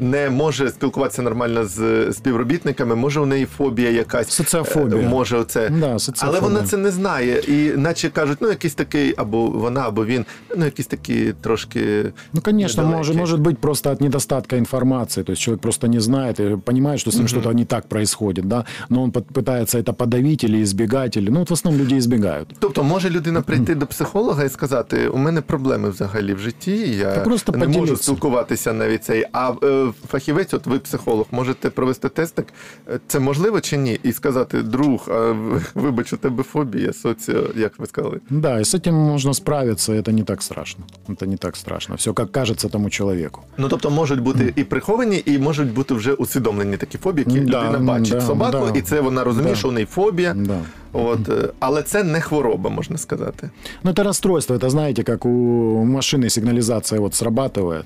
не 0.00 0.30
може 0.30 0.68
спілкуватися 0.70 1.22
нормально 1.22 1.64
з 1.64 2.12
співробітниками, 2.12 2.94
може 2.94 3.20
у 3.20 3.26
неї 3.26 3.46
фобія 3.56 3.90
якась. 3.90 4.28
Соціофобія. 4.28 5.02
Е, 5.02 5.08
Може, 5.08 5.36
оце. 5.36 5.68
Да, 5.68 5.86
Але 5.90 5.98
соціофобія. 5.98 6.40
вона 6.40 6.62
це 6.62 6.76
не 6.76 6.90
знає. 6.90 7.38
І 7.48 7.76
наче 7.78 8.08
кажуть, 8.10 8.38
ну 8.40 8.48
якийсь 8.48 8.74
такий, 8.74 9.14
або 9.16 9.46
вона, 9.46 9.80
або 9.80 10.04
він, 10.04 10.24
ну 10.56 10.64
якісь 10.64 10.86
такі 10.86 11.32
трошки. 11.40 12.12
Ну, 12.32 12.40
конечно, 12.40 12.82
недалекие. 12.82 12.98
может, 12.98 13.16
может 13.16 13.40
быть 13.40 13.56
просто 13.56 13.90
от 13.90 14.00
недостатка 14.00 14.56
информации. 14.56 15.24
То 15.24 15.32
есть 15.32 15.42
человек 15.42 15.60
просто 15.62 15.86
не 15.88 16.00
знает 16.00 16.40
и 16.40 16.56
понимает, 16.64 17.00
что 17.00 17.10
с 17.10 17.16
ним 17.16 17.28
что-то 17.28 17.52
не 17.52 17.64
так 17.64 17.88
происходит, 17.88 18.48
да, 18.48 18.64
но 18.88 19.02
он 19.02 19.10
под- 19.10 19.26
пытается 19.32 19.82
это 19.82 19.92
подавить 19.92 20.44
или 20.44 20.62
избегать, 20.62 21.16
или, 21.16 21.30
ну, 21.30 21.38
вот 21.38 21.50
в 21.50 21.52
основном 21.52 21.82
люди 21.86 21.96
избегают. 21.96 22.48
Тобто 22.58 22.82
може 22.82 23.10
людина 23.10 23.40
прийти 23.42 23.74
до 23.74 23.86
психолога 23.86 24.44
і 24.44 24.48
сказати: 24.48 25.08
у 25.08 25.16
мене 25.18 25.40
проблеми 25.40 25.90
взагалі 25.90 26.34
в 26.34 26.38
житті, 26.38 26.76
я 26.98 27.14
Та 27.14 27.20
просто 27.20 27.52
не 27.52 27.58
можу 27.66 27.80
поділіться. 27.80 28.02
спілкуватися 28.04 28.72
навіть 28.72 29.04
цей. 29.04 29.24
А 29.32 29.43
е, 29.62 29.92
фахівець, 30.08 30.54
от 30.54 30.66
ви 30.66 30.78
психолог, 30.78 31.26
можете 31.30 31.70
провести 31.70 32.08
тестик. 32.08 32.46
Е, 32.88 33.00
Це 33.06 33.20
можливо 33.20 33.60
чи 33.60 33.76
ні? 33.76 34.00
І 34.02 34.12
сказати, 34.12 34.62
друг, 34.62 35.08
а, 35.10 35.12
в- 35.30 35.62
вибач, 35.74 36.12
у 36.12 36.16
тебе 36.16 36.42
фобія, 36.42 36.92
соціо, 36.92 37.42
як 37.56 37.72
ви 37.78 37.86
сказали. 37.86 38.20
Да, 38.30 38.58
и 38.58 38.64
с 38.64 38.74
этим 38.78 38.92
можно 38.92 39.34
справиться, 39.34 39.92
это 39.92 40.12
не 40.12 40.22
так 40.22 40.42
страшно. 40.42 40.84
Это 41.08 41.26
не 41.26 41.36
так 41.36 41.56
страшно. 41.56 41.94
Все 41.94 42.12
как 42.12 42.32
кажется 42.32 42.68
тому 42.68 42.90
человеку. 42.90 43.40
Ну 43.58 43.68
тобто 43.68 43.90
можуть 43.90 44.20
бути 44.20 44.52
і 44.56 44.64
приховані, 44.64 45.22
і 45.26 45.38
можуть 45.38 45.72
бути 45.72 45.94
вже 45.94 46.12
усвідомлені 46.12 46.76
такі 46.76 46.98
фобії, 46.98 47.26
які 47.28 47.40
Да, 47.40 47.58
людина 47.62 47.78
м, 47.78 47.86
бачить 47.86 48.14
да, 48.14 48.20
собаку, 48.20 48.68
да. 48.72 48.78
і 48.78 48.82
це 48.82 49.00
вона 49.00 49.24
розуміє, 49.24 49.52
Да. 49.54 49.58
що 49.58 49.68
у 49.68 49.72
неї 49.72 49.86
фобія. 49.86 50.34
Да. 50.34 50.58
От, 50.92 51.28
е, 51.28 51.48
але 51.58 51.82
це 51.82 52.04
не 52.04 52.20
хвороба, 52.20 52.70
можна 52.70 52.98
сказати. 52.98 53.50
Ну, 53.82 53.90
это 53.90 54.02
расстройство, 54.02 54.56
это, 54.56 54.70
знаете, 54.70 55.02
как 55.02 55.26
у 55.26 55.28
машины 55.84 56.30
сигнализация 56.30 57.00
вот 57.00 57.12
срабатывает. 57.12 57.82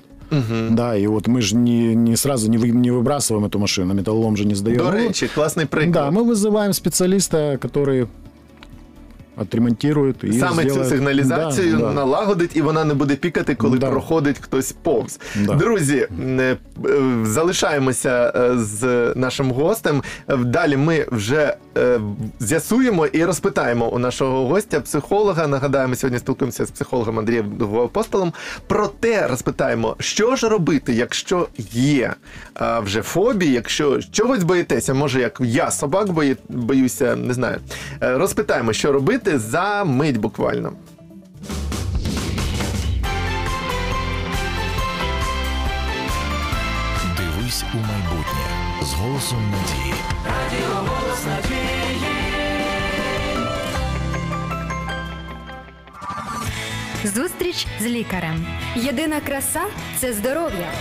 Да, 0.71 0.97
и 0.97 1.07
вот 1.07 1.27
мы 1.27 1.41
же 1.41 1.55
не, 1.55 1.95
не 1.95 2.15
сразу 2.15 2.49
не, 2.49 2.57
вы, 2.57 2.69
не 2.71 2.91
выбрасываем 2.91 3.45
эту 3.45 3.59
машину, 3.59 3.93
металлолом 3.93 4.37
же 4.37 4.45
не 4.45 4.55
сдаем. 4.55 4.77
До 4.77 4.91
Ну, 4.91 4.97
речі, 4.97 5.27
класний 5.35 5.65
приклад. 5.65 5.93
Да, 5.93 6.11
мы 6.11 6.23
вызываем 6.23 6.73
специалиста, 6.73 7.57
который 7.61 8.07
отремонтирует 9.40 10.24
и 10.24 10.32
Саме 10.32 10.64
цю 10.64 10.84
сигналізацію 10.84 11.76
Да, 11.76 11.82
да. 11.86 11.92
налагодить, 11.92 12.56
і 12.56 12.62
вона 12.62 12.84
не 12.84 12.94
буде 12.94 13.16
пікати, 13.16 13.54
коли 13.54 13.78
Да. 13.78 13.90
проходить 13.90 14.38
хтось 14.40 14.72
повз. 14.72 15.20
Да. 15.36 15.54
Друзі, 15.54 16.08
е, 16.20 16.32
е, 16.32 16.56
залишаємося 17.24 18.32
е, 18.36 18.58
з 18.58 19.12
нашим 19.16 19.50
гостем. 19.52 20.02
Далі 20.38 20.76
ми 20.76 21.06
вже 21.12 21.54
з'ясуємо 22.40 23.06
і 23.06 23.24
розпитаємо 23.24 23.88
у 23.88 23.98
нашого 23.98 24.46
гостя, 24.46 24.80
психолога. 24.80 25.46
Нагадаємо, 25.46 25.94
сьогодні 25.94 26.18
спілкуємося 26.18 26.66
з 26.66 26.70
психологом 26.70 27.18
Андрієм 27.18 27.56
Довгоапостолом. 27.56 28.32
Проте 28.66 29.28
розпитаємо, 29.28 29.96
що 29.98 30.36
ж 30.36 30.48
робити, 30.48 30.92
якщо 30.92 31.48
є 31.72 32.14
вже 32.82 33.02
фобії, 33.02 33.52
якщо 33.52 34.00
чогось 34.12 34.44
боїтеся, 34.44 34.94
може, 34.94 35.20
як 35.20 35.38
я 35.40 35.70
собак 35.70 36.12
бої, 36.12 36.36
боюся, 36.48 37.16
не 37.16 37.34
знаю. 37.34 37.58
Розпитаємо, 38.00 38.72
що 38.72 38.92
робити 38.92 39.29
за 39.38 39.84
мить 39.84 40.16
буквально. 40.16 40.72
Дивись 47.16 47.64
у 47.74 47.76
майбутнє 47.76 48.46
з 48.82 48.92
голосом 48.94 49.38
надії. 49.50 49.94
Зустріч 57.04 57.66
з 57.80 57.86
лікарем. 57.86 58.46
Єдина 58.76 59.20
краса 59.20 59.60
це 59.98 60.12
здоров'я. 60.12 60.72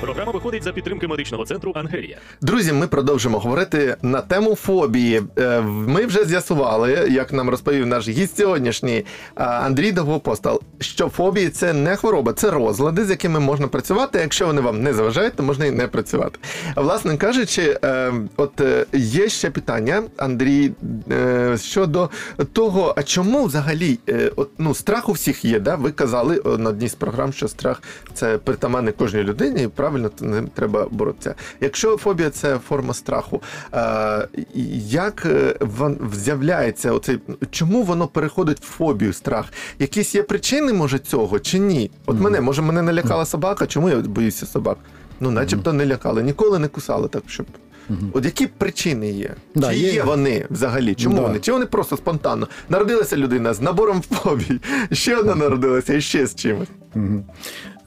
Програма 0.00 0.32
виходить 0.32 0.62
за 0.62 0.72
підтримки 0.72 1.06
медичного 1.08 1.44
центру 1.44 1.72
Ангелія. 1.74 2.16
Друзі, 2.40 2.72
ми 2.72 2.86
продовжимо 2.86 3.38
говорити 3.38 3.96
на 4.02 4.20
тему 4.20 4.54
фобії. 4.54 5.22
Е, 5.38 5.60
Ми 5.60 6.06
вже 6.06 6.24
з'ясували, 6.24 7.08
як 7.10 7.32
нам 7.32 7.50
розповів 7.50 7.86
наш 7.86 8.08
гість 8.08 8.36
сьогоднішній 8.36 9.04
Андрій 9.34 9.92
Довгопостал, 9.92 10.60
що 10.80 11.08
фобії 11.08 11.48
це 11.48 11.72
не 11.72 11.96
хвороба, 11.96 12.32
це 12.32 12.50
розлади, 12.50 13.04
з 13.04 13.10
якими 13.10 13.40
можна 13.40 13.68
працювати. 13.68 14.18
Якщо 14.18 14.46
вони 14.46 14.60
вам 14.60 14.82
не 14.82 14.94
заважають, 14.94 15.34
то 15.34 15.42
можна 15.42 15.66
і 15.66 15.70
не 15.70 15.88
працювати. 15.88 16.38
Власне 16.76 17.16
кажучи, 17.16 17.78
е, 17.84 18.12
от 18.36 18.60
е, 18.60 18.86
є 18.92 19.28
ще 19.28 19.50
питання, 19.50 20.02
Андрій, 20.16 20.72
е, 21.12 21.56
щодо 21.58 22.10
того, 22.52 22.94
а 22.96 23.02
чому 23.02 23.44
взагалі 23.44 23.98
е, 24.08 24.30
от, 24.36 24.50
ну, 24.58 24.74
страх 24.74 25.08
у 25.08 25.12
всіх 25.12 25.44
є? 25.44 25.60
Да? 25.60 25.74
Ви 25.74 25.90
казали 25.92 26.42
е, 26.46 26.58
на 26.58 26.70
одній 26.70 26.88
з 26.88 26.94
програм, 26.94 27.32
що 27.32 27.48
страх 27.48 27.82
це 28.14 28.38
притаманний 28.38 28.92
кожній 28.92 29.22
людині, 29.22 29.68
правильно 29.90 30.10
з 30.18 30.22
ним 30.22 30.48
треба 30.54 30.86
боротися. 30.90 31.34
Якщо 31.60 31.96
фобія 31.96 32.30
це 32.30 32.58
форма 32.58 32.94
страху, 32.94 33.42
е, 33.74 34.28
як 34.88 35.26
е, 35.26 35.54
з'являється 36.14 36.92
оцей, 36.92 37.18
чому 37.50 37.82
воно 37.82 38.06
переходить 38.06 38.60
в 38.60 38.64
фобію, 38.64 39.12
страх? 39.12 39.46
Якісь 39.78 40.14
є 40.14 40.22
причини, 40.22 40.72
може, 40.72 40.98
цього 40.98 41.38
чи 41.38 41.58
ні? 41.58 41.90
От 42.06 42.20
мене, 42.20 42.40
може, 42.40 42.62
мене 42.62 42.82
налякала 42.82 43.24
собака, 43.24 43.66
чому 43.66 43.88
я 43.90 43.96
боюся 43.96 44.46
собак? 44.46 44.78
Ну, 45.20 45.30
начебто 45.30 45.72
не 45.72 45.86
лякали, 45.86 46.22
ніколи 46.22 46.58
не 46.58 46.68
кусали 46.68 47.08
так, 47.08 47.22
щоб. 47.26 47.46
От 48.12 48.24
які 48.24 48.46
причини 48.46 49.10
є? 49.10 49.34
Да, 49.54 49.72
Чи 49.72 49.78
є. 49.78 49.92
є 49.92 50.02
вони 50.02 50.46
взагалі? 50.50 50.94
Чому 50.94 51.16
Да. 51.16 51.22
вони? 51.22 51.38
Чи 51.38 51.52
вони 51.52 51.66
просто 51.66 51.96
спонтанно? 51.96 52.48
Народилася 52.68 53.16
людина 53.16 53.54
з 53.54 53.60
набором 53.60 54.02
фобій, 54.02 54.60
ще 54.92 55.16
одна 55.16 55.34
народилася 55.34 55.94
і 55.94 56.00
ще 56.00 56.26
з 56.26 56.34
чимось. 56.34 56.68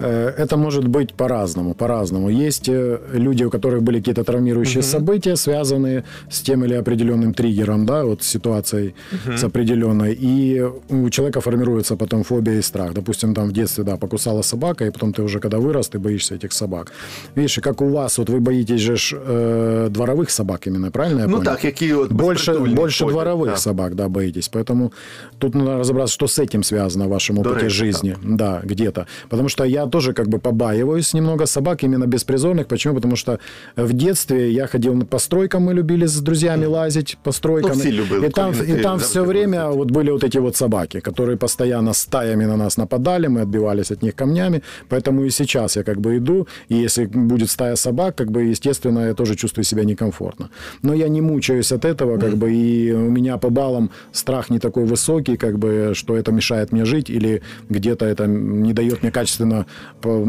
Э, 0.03 0.33
Это 0.39 0.57
может 0.57 0.89
быть 0.89 1.13
по-разному, 1.15 1.75
по-разному. 1.75 2.31
Есть 2.49 2.69
э, 2.69 2.99
люди, 3.15 3.45
у 3.45 3.51
которых 3.51 3.83
были 3.83 3.99
какие-то 3.99 4.25
травмирующие 4.25 4.83
события, 4.83 5.37
связанные 5.37 6.03
с 6.31 6.41
тем 6.41 6.65
или 6.65 6.75
определенным 6.75 7.35
триггером, 7.35 7.87
да, 7.87 8.05
вот 8.05 8.23
с 8.23 8.27
ситуацией 8.29 8.95
с 9.37 9.45
определенной, 9.45 10.13
и 10.21 10.63
у 10.91 11.11
человека 11.11 11.41
формируется 11.41 11.97
потом 11.97 12.23
фобия 12.23 12.59
и 12.59 12.63
страх. 12.63 12.93
Допустим, 12.95 13.35
там 13.35 13.49
в 13.49 13.53
детстве, 13.53 13.85
да, 13.85 13.97
покусала 13.97 14.43
собака, 14.43 14.85
и 14.85 14.91
потом 14.91 15.13
ты 15.13 15.23
уже, 15.23 15.41
когда 15.41 15.59
вырос, 15.59 15.89
ты 15.89 15.99
боишься 15.99 16.35
этих 16.35 16.53
собак. 16.53 16.93
Видишь, 17.37 17.59
и 17.59 17.61
как 17.61 17.81
у 17.83 17.89
вас, 17.89 18.19
вот 18.19 18.31
вы 18.31 18.41
боитесь 18.41 18.81
же 18.81 18.97
ж, 18.97 19.17
э, 19.29 19.89
дворовых 19.91 20.31
собак 20.31 20.67
именно, 20.67 20.91
правильно 20.91 21.21
я 21.21 21.27
Ну 21.27 21.33
понял? 21.33 21.45
так, 21.45 21.65
які 21.65 21.93
от 21.93 22.13
больше, 22.13 22.53
безпритульні 22.53 22.75
больше 22.75 23.05
ходять, 23.05 23.15
дворовых 23.17 23.51
да. 23.51 23.57
собак, 23.57 23.95
да, 23.95 24.09
боитесь. 24.09 24.51
Поэтому 24.53 24.91
тут 25.39 25.55
надо 25.55 25.79
разобраться, 25.79 26.15
что 26.15 26.27
с 26.29 26.39
этим 26.43 26.63
связано 26.63 27.07
в 27.07 27.09
вашем 27.09 27.37
До 27.37 27.41
опыте 27.51 27.65
речі, 27.65 27.77
жизни. 27.77 28.17
Да, 28.25 28.61
где-то. 28.65 29.07
Потому 29.29 29.49
что 29.49 29.65
я 29.65 29.87
тоже 29.94 30.14
как 30.14 30.28
бы 30.28 30.40
побаиваюсь 30.40 31.14
немного 31.14 31.46
собак, 31.46 31.84
именно 31.84 32.08
беспризорных. 32.08 32.66
Почему? 32.66 32.96
Потому 32.96 33.16
что 33.16 33.38
в 33.76 33.94
детстве 33.94 34.52
я 34.52 34.66
ходил 34.66 35.06
по 35.06 35.20
стройкам, 35.20 35.64
мы 35.64 35.76
любили 35.76 36.08
с 36.08 36.20
друзьями 36.20 36.66
лазить 36.66 37.18
по 37.24 37.32
стройкам. 37.32 37.78
Ну, 37.78 37.84
любили, 37.84 38.28
и 38.28 38.30
там, 38.32 38.52
и 38.54 38.82
там 38.82 38.98
все 38.98 39.24
время 39.24 39.70
вот 39.70 39.92
были 39.92 40.12
вот 40.12 40.24
эти 40.24 40.40
вот 40.40 40.56
собаки, 40.56 41.00
которые 41.00 41.38
постоянно 41.38 41.94
стаями 41.94 42.46
на 42.46 42.58
нас 42.58 42.78
нападали, 42.78 43.28
мы 43.28 43.42
отбивались 43.42 43.92
от 43.92 44.02
них 44.02 44.16
камнями. 44.16 44.62
Поэтому 44.90 45.26
и 45.26 45.30
сейчас 45.30 45.76
я 45.76 45.84
как 45.84 46.02
бы 46.02 46.18
иду, 46.18 46.48
и 46.70 46.76
если 46.76 47.06
будет 47.06 47.52
стая 47.52 47.76
собак, 47.76 48.16
как 48.16 48.32
бы, 48.32 48.42
естественно, 48.52 49.08
я 49.08 49.14
тоже 49.14 49.36
чувствую 49.36 49.66
себя 49.66 49.84
некомфортно. 49.84 50.50
Но 50.82 50.96
я 50.96 51.08
не 51.08 51.22
мучаюсь 51.22 51.72
от 51.72 51.86
этого, 51.86 52.18
как 52.18 52.36
бы, 52.36 52.52
и 52.52 52.92
у 52.92 53.12
меня 53.12 53.38
по 53.38 53.50
баллам 53.50 53.92
страх 54.12 54.50
не 54.50 54.60
такой 54.60 54.86
высокий, 54.86 55.38
как 55.38 55.60
бы, 55.60 55.92
что 55.94 56.16
это 56.16 56.32
мешает 56.32 56.72
мне 56.72 56.86
жить 56.86 57.12
или 57.12 57.42
где-то 57.70 58.06
это 58.06 58.26
не 58.26 58.74
дает 58.74 59.04
мне 59.04 59.12
качественно 59.12 59.66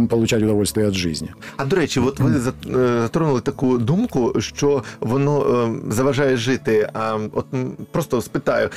получать 0.09 0.43
удовольствие 0.43 0.89
от 0.89 0.95
жизни. 0.95 1.29
А 1.57 1.65
до 1.65 1.77
речі, 1.77 2.01
от 2.01 2.21
ви 2.21 2.31
е, 2.31 2.41
затронули 3.03 3.41
таку 3.41 3.79
думку, 3.79 4.33
що 4.39 4.83
воно 5.01 5.65
е, 5.65 5.93
заважає 5.93 6.37
жити. 6.37 6.91
А 6.93 7.19
от 7.33 7.47
просто 7.93 8.23
спитаю. 8.23 8.71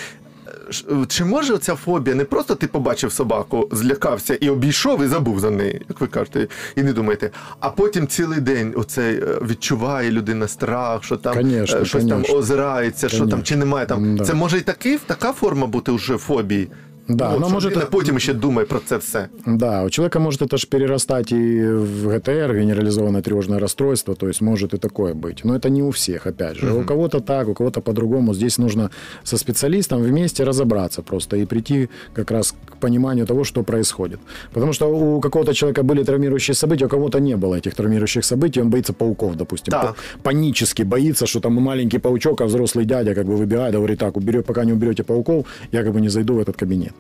Чи 1.08 1.26
може 1.26 1.58
ця 1.58 1.76
фобія 1.76 2.16
не 2.16 2.24
просто 2.24 2.56
ти 2.56 2.68
побачив 2.68 3.12
собаку, 3.12 3.70
злякався 3.72 4.36
і 4.36 4.50
обійшов 4.50 5.04
і 5.04 5.08
забув 5.08 5.40
за 5.40 5.52
неї, 5.52 5.82
як 5.90 6.02
ви 6.02 6.08
кажете, 6.08 6.48
і 6.76 6.84
не 6.84 6.94
думаєте, 6.94 7.32
а 7.60 7.70
потім 7.70 8.08
цілий 8.08 8.40
день 8.40 8.74
оцей 8.78 9.16
е, 9.16 9.40
відчуває 9.50 10.12
людина 10.12 10.48
страх, 10.48 11.04
що 11.04 11.18
там 11.18 11.34
Конечно, 11.36 11.86
щось 11.86 12.04
там 12.04 12.12
конечно. 12.12 12.36
озирається, 12.36 13.10
що 13.10 13.28
там 13.28 13.44
чи 13.44 13.56
немає 13.56 13.86
там. 13.86 14.16
Да. 14.16 14.24
Це 14.24 14.34
може 14.34 14.58
і 14.58 14.62
такий, 14.62 14.98
така 14.98 15.34
форма 15.34 15.68
бути 15.68 15.92
вже 15.92 16.18
фобії. 16.18 16.68
Да, 17.10 17.38
ну, 17.40 17.50
може 17.50 17.70
потім 17.70 18.20
ще 18.20 18.34
думає 18.34 18.68
про 18.68 18.80
це 18.86 18.98
все. 18.98 19.28
Да, 19.46 19.84
у 19.84 19.90
человека 19.90 20.20
может 20.20 20.42
это 20.42 20.58
же 20.58 20.68
перерастать 20.68 21.32
и 21.32 21.68
в 21.68 22.08
ГТР, 22.08 22.54
генерализованное 22.54 23.22
тревожное 23.22 23.60
расстройство, 23.60 24.16
то 24.16 24.28
есть 24.28 24.42
может 24.42 24.74
и 24.74 24.78
такое 24.78 25.14
быть. 25.14 25.42
Но 25.46 25.56
это 25.56 25.70
не 25.70 25.84
у 25.84 25.90
всех, 25.90 26.28
опять 26.28 26.58
же. 26.58 26.72
У 26.74 26.84
кого-то 26.84 27.20
так, 27.20 27.48
у 27.48 27.54
кого-то 27.54 27.82
по-другому. 27.82 28.34
Здесь 28.34 28.58
нужно 28.60 28.90
со 29.24 29.38
специалистом 29.38 30.02
вместе 30.04 30.44
разобраться 30.44 31.02
просто 31.02 31.38
и 31.38 31.46
прийти 31.46 31.90
как 32.14 32.32
раз 32.32 32.52
к 32.66 32.78
пониманию 32.80 33.26
того, 33.26 33.44
что 33.44 33.64
происходит. 33.64 34.20
Потому 34.54 34.74
что 34.74 34.88
у 34.88 35.22
какого-то 35.22 35.54
человека 35.54 35.84
были 35.84 36.04
травмирующие 36.04 36.56
события, 36.56 36.86
у 36.86 36.90
кого-то 36.90 37.20
не 37.20 37.36
было 37.38 37.56
этих 37.56 37.74
травмирующих 37.76 38.26
событий, 38.26 38.62
он 38.62 38.70
боится 38.70 38.94
пауков, 38.94 39.36
допустим. 39.36 39.72
Па- 39.72 39.96
Панически 40.24 40.84
боится, 40.84 41.26
что 41.26 41.40
там 41.40 41.54
маленький 41.54 42.00
паучок, 42.00 42.42
а 42.42 42.46
взрослый 42.46 42.86
дядя 42.86 43.16
как 43.16 43.26
бы 43.26 43.36
выбегает, 43.38 43.74
говорит, 43.76 44.00
так, 44.00 44.18
уберет, 44.18 44.46
пока 44.46 44.66
не 44.66 44.74
уберете 44.74 45.04
пауков, 45.04 45.46
я 45.72 45.84
как 45.84 45.94
бы 45.94 46.02
не 46.02 46.10
зайду 46.10 46.34
в 46.34 46.40
этот 46.40 46.58
кабинет. 46.58 46.94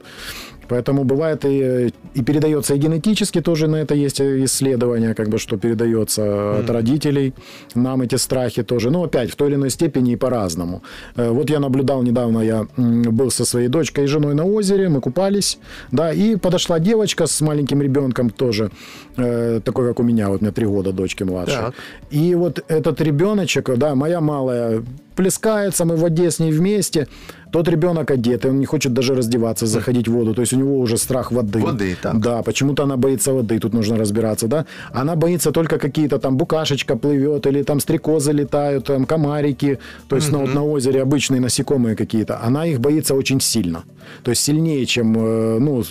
Поэтому 0.69 1.03
бывает 1.03 1.45
и, 1.45 1.93
и 2.13 2.23
передается 2.23 2.75
и 2.75 2.77
генетически 2.77 3.41
тоже 3.41 3.67
на 3.67 3.77
это 3.77 3.95
есть 3.95 4.21
исследования, 4.21 5.13
как 5.13 5.29
бы 5.29 5.37
что 5.37 5.57
передается 5.57 6.59
от 6.59 6.69
родителей. 6.69 7.33
Нам 7.75 8.01
эти 8.01 8.15
страхи 8.15 8.63
тоже. 8.63 8.89
Ну, 8.89 9.03
опять, 9.03 9.31
в 9.31 9.35
той 9.35 9.47
или 9.47 9.55
иной 9.55 9.69
степени 9.69 10.11
и 10.11 10.15
по-разному. 10.15 10.81
Э, 11.15 11.29
Вот 11.29 11.49
я 11.49 11.59
наблюдал 11.59 12.03
недавно, 12.03 12.39
я 12.39 12.67
был 12.77 13.31
со 13.31 13.45
своей 13.45 13.69
дочкой 13.69 14.03
и 14.03 14.07
женой 14.07 14.33
на 14.33 14.45
озере, 14.45 14.89
мы 14.89 14.99
купались, 15.01 15.57
да, 15.91 16.11
и 16.11 16.35
подошла 16.35 16.79
девочка 16.79 17.27
с 17.27 17.41
маленьким 17.41 17.81
ребенком 17.81 18.29
тоже, 18.29 18.69
э, 19.17 19.61
такой, 19.63 19.87
как 19.87 19.99
у 19.99 20.03
меня, 20.03 20.27
вот 20.29 20.41
у 20.41 20.43
меня 20.43 20.51
три 20.51 20.65
года 20.65 20.91
дочки 20.91 21.23
младшей. 21.23 21.57
Так. 21.57 21.73
И 22.11 22.35
вот 22.35 22.63
этот 22.67 23.01
ребеночек, 23.01 23.69
да, 23.77 23.95
моя 23.95 24.19
малая 24.21 24.83
плескается, 25.17 25.83
мы 25.83 25.95
в 25.95 25.99
воде 25.99 26.29
с 26.29 26.39
ней 26.39 26.51
вместе. 26.51 27.07
Тот 27.51 27.67
ребенок 27.69 28.11
одетый, 28.11 28.51
он 28.51 28.59
не 28.59 28.65
хочет 28.65 28.93
даже 28.93 29.15
раздеваться, 29.15 29.65
заходить 29.65 30.07
в 30.07 30.11
воду. 30.11 30.33
То 30.33 30.41
есть 30.41 30.53
у 30.53 30.57
него 30.57 30.79
уже 30.79 30.97
страх 30.97 31.31
воды. 31.31 31.59
Воды, 31.59 31.95
так. 32.01 32.19
Да, 32.19 32.41
почему-то 32.41 32.83
она 32.83 32.97
боится 32.97 33.33
воды, 33.33 33.59
тут 33.59 33.73
нужно 33.73 33.97
разбираться, 33.97 34.47
да. 34.47 34.65
Она 34.93 35.15
боится 35.15 35.51
только 35.51 35.79
какие-то 35.79 36.19
там 36.19 36.37
букашечка 36.37 36.95
плывет, 36.95 37.47
или 37.47 37.63
там 37.63 37.79
стрекозы 37.79 38.33
летают, 38.33 38.85
там 38.85 39.05
комарики, 39.05 39.79
то 40.09 40.15
есть 40.17 40.31
ну, 40.31 40.39
вот 40.39 40.53
на 40.53 40.63
озере 40.63 41.01
обычные 41.01 41.41
насекомые 41.41 41.95
какие-то. 41.95 42.39
Она 42.47 42.65
их 42.67 42.79
боится 42.79 43.15
очень 43.15 43.39
сильно. 43.39 43.83
То 44.23 44.31
есть 44.31 44.43
сильнее, 44.43 44.85
чем, 44.85 45.15
э, 45.17 45.59
ну, 45.59 45.83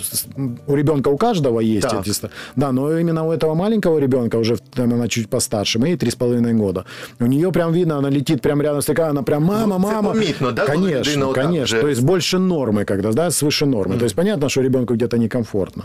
у 0.67 0.75
ребенка 0.75 1.09
у 1.09 1.17
каждого 1.17 1.59
есть 1.59 1.89
Так. 1.89 2.07
эти 2.07 2.29
Да, 2.55 2.71
но 2.71 2.97
именно 2.97 3.25
у 3.25 3.31
этого 3.31 3.55
маленького 3.55 3.99
ребенка, 3.99 4.37
уже 4.37 4.57
там 4.73 4.93
она 4.93 5.07
чуть 5.07 5.29
постарше, 5.29 5.79
ей 5.79 5.97
три 5.97 6.09
с 6.09 6.15
половиной 6.15 6.53
года, 6.53 6.85
у 7.19 7.25
нее 7.25 7.51
прям 7.51 7.73
видно, 7.73 7.97
она 7.97 8.09
летит 8.09 8.41
прям 8.41 8.61
рядом 8.61 8.81
с 8.81 8.85
такая, 8.85 9.13
она 9.16 9.22
прям 9.22 9.44
мама, 9.44 9.78
Ну, 9.78 9.84
це 9.88 9.94
мама. 9.94 10.10
помітно, 10.12 10.52
да, 10.52 10.66
коли 10.66 10.76
людина 10.78 10.92
Конечно, 11.02 11.28
отак 11.28 11.44
конечно. 11.44 11.64
вже- 11.64 11.80
То 11.80 11.88
есть 11.88 12.02
больше 12.02 12.38
нормы, 12.38 12.84
когда, 12.84 13.12
да, 13.12 13.26
свыше 13.28 13.66
нормы. 13.66 13.98
То 13.98 14.04
есть 14.04 14.14
понятно, 14.16 14.48
что 14.48 14.62
ребенку 14.62 14.94
где-то 14.94 15.16
некомфортно. 15.18 15.82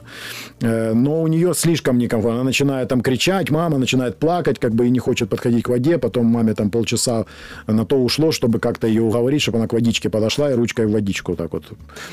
Э, 0.61 0.93
Но 0.93 1.11
у 1.21 1.27
нее 1.27 1.53
слишком 1.53 1.97
некомфортно. 1.97 2.39
Она 2.39 2.43
начинает 2.43 2.87
там 2.87 3.01
кричать, 3.01 3.51
мама 3.51 3.77
начинает 3.77 4.19
плакать, 4.19 4.59
как 4.59 4.71
бы 4.73 4.85
и 4.85 4.89
не 4.91 4.99
хочет 4.99 5.29
подходить 5.29 5.63
к 5.63 5.69
воде. 5.69 5.97
Потом 5.97 6.25
маме 6.25 6.53
там 6.53 6.69
полчаса 6.69 7.25
на 7.67 7.85
то 7.85 7.95
ушло, 7.97 8.27
чтобы 8.27 8.59
как-то 8.59 8.87
ее 8.87 9.01
уговорить, 9.01 9.41
чтобы 9.41 9.57
она 9.57 9.67
к 9.67 9.73
водичке 9.73 10.09
подошла 10.09 10.51
и 10.51 10.55
ручкой 10.55 10.85
в 10.85 10.91
водичку 10.91 11.35
так 11.35 11.53
вот. 11.53 11.63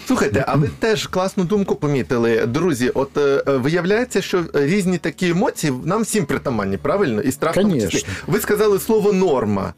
Слухайте, 0.07 0.45
а 0.49 0.57
ви 0.57 0.71
теж 0.79 1.07
класну 1.07 1.45
думку 1.45 1.75
помітили. 1.76 2.47
Друзі, 2.47 2.88
от 2.95 3.17
е, 3.19 3.43
е, 3.49 3.57
виявляється, 3.57 4.23
що 4.23 4.45
різні 4.55 4.99
такі 4.99 5.29
емоції 5.29 5.73
нам 5.85 6.03
всім 6.03 6.25
притаманні, 6.26 6.76
правильно? 6.76 7.21
І 7.23 7.33
страх 7.33 7.57
в 7.57 7.61
тому 7.61 7.75
числі. 7.75 7.87
Конечно. 7.88 8.09
Ви 8.26 8.41
сказали 8.41 8.79
слово 8.79 9.12
норма. 9.12 9.73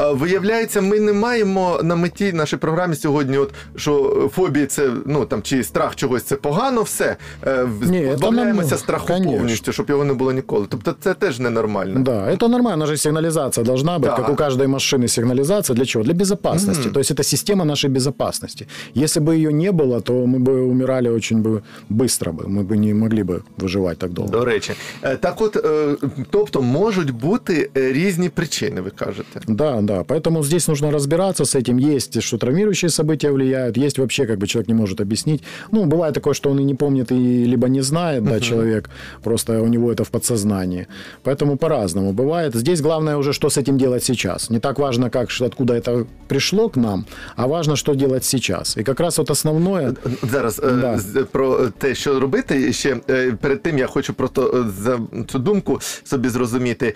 Е, 0.00 0.12
Виявляється, 0.12 0.80
ми 0.80 1.00
не 1.00 1.12
маємо 1.12 1.80
на 1.82 1.96
меті 1.96 2.32
нашій 2.32 2.56
програмі 2.56 2.94
сьогодні, 2.94 3.38
от 3.38 3.50
що 3.76 4.28
фобії 4.34 4.66
це 4.66 4.90
ну 5.06 5.24
там 5.24 5.42
чи 5.42 5.64
страх 5.64 5.96
чогось 5.96 6.22
це 6.22 6.36
погано, 6.36 6.82
все 6.82 7.16
Е, 7.46 7.66
Ні, 7.82 8.02
це 8.02 8.10
позбавляємося 8.12 8.70
нам- 8.70 8.78
страху 8.78 9.06
конечно. 9.06 9.32
повністю, 9.32 9.72
щоб 9.72 9.90
його 9.90 10.04
не 10.04 10.12
було 10.12 10.32
ніколи. 10.32 10.66
Тобто 10.68 10.94
це 11.00 11.14
теж 11.14 11.38
ненормально. 11.38 12.00
Да, 12.00 12.12
это 12.30 12.48
нормально, 12.48 12.74
она 12.74 12.86
же 12.86 12.96
сигнализация 12.96 13.64
должна 13.64 13.98
быть, 13.98 14.00
Да. 14.00 14.16
как 14.16 14.28
у 14.28 14.34
каждой 14.34 14.66
машины 14.66 15.08
сигнализация. 15.08 15.76
Для 15.76 15.84
чего? 15.84 16.04
Для 16.04 16.14
безопасности. 16.14 16.90
То 16.90 17.00
есть 17.00 17.10
это 17.12 17.22
система 17.22 17.64
нашей 17.64 17.90
безопасности. 17.90 18.66
Если 18.96 19.22
бы 19.22 19.34
ее 19.34 19.52
не 19.52 19.72
было, 19.72 20.00
то 20.00 20.12
мы 20.12 20.38
бы 20.38 20.50
умирали 20.70 21.08
очень 21.10 21.42
бы 21.42 21.60
быстро 21.90 22.32
бы, 22.32 22.46
мы 22.48 22.66
бы 22.66 22.76
не 22.76 22.94
могли 22.94 23.22
бы 23.22 23.40
выживать 23.58 23.96
так 23.98 24.10
долго. 24.10 24.30
До 24.30 24.44
речі, 24.44 24.72
Е, 25.02 25.16
так 25.16 25.40
от, 25.40 25.56
е, 25.56 25.96
тобто 26.30 26.62
можуть 26.62 27.10
бути 27.10 27.70
е, 27.76 27.92
різні 27.92 28.28
причини, 28.28 28.80
ви 28.80 28.90
кажете. 28.90 29.40
Да, 29.48 29.63
Да. 29.81 30.03
Поэтому 30.03 30.43
здесь 30.43 30.67
нужно 30.67 30.91
разбираться 30.91 31.43
с 31.45 31.55
этим. 31.55 31.95
Есть, 31.95 32.21
что 32.21 32.37
травмирующие 32.37 32.89
события 32.89 33.31
влияют, 33.31 33.77
есть 33.77 33.99
вообще, 33.99 34.25
как 34.25 34.37
бы 34.37 34.47
человек 34.47 34.67
не 34.67 34.73
может 34.73 35.01
объяснить. 35.01 35.43
Ну, 35.71 35.85
бывает 35.85 36.13
такое, 36.13 36.33
что 36.33 36.49
он 36.51 36.59
и 36.59 36.63
не 36.63 36.75
помнит, 36.75 37.11
и 37.11 37.45
либо 37.45 37.67
не 37.69 37.81
знает, 37.81 38.23
да, 38.23 38.39
человек, 38.39 38.89
просто 39.23 39.61
у 39.61 39.67
него 39.67 39.91
это 39.91 40.03
в 40.03 40.09
подсознании. 40.09 40.87
Поэтому 41.23 41.57
по-разному 41.57 42.13
бывает. 42.13 42.55
Здесь 42.55 42.81
главное 42.81 43.17
уже, 43.17 43.33
что 43.33 43.49
с 43.49 43.57
этим 43.57 43.77
делать 43.77 44.03
сейчас. 44.03 44.49
Не 44.49 44.59
так 44.59 44.79
важно, 44.79 45.09
как, 45.09 45.29
откуда 45.41 45.73
это 45.73 46.05
пришло 46.27 46.69
к 46.69 46.75
нам, 46.77 47.05
а 47.35 47.47
важно, 47.47 47.75
что 47.75 47.95
делать 47.95 48.23
сейчас. 48.23 48.77
И 48.77 48.83
как 48.83 48.99
раз 48.99 49.17
вот 49.17 49.31
основное... 49.31 49.93
Зараз 50.31 50.61
Да. 50.81 50.99
про 51.31 51.67
те, 51.77 51.95
що 51.95 52.19
робити. 52.19 52.73
Ще 52.73 52.95
перед 53.41 53.61
тим 53.63 53.77
я 53.77 53.87
хочу 53.87 54.13
просто 54.13 54.65
за 54.81 54.99
цю 55.27 55.39
думку 55.39 55.79
собі 56.03 56.29
зрозуміти. 56.29 56.95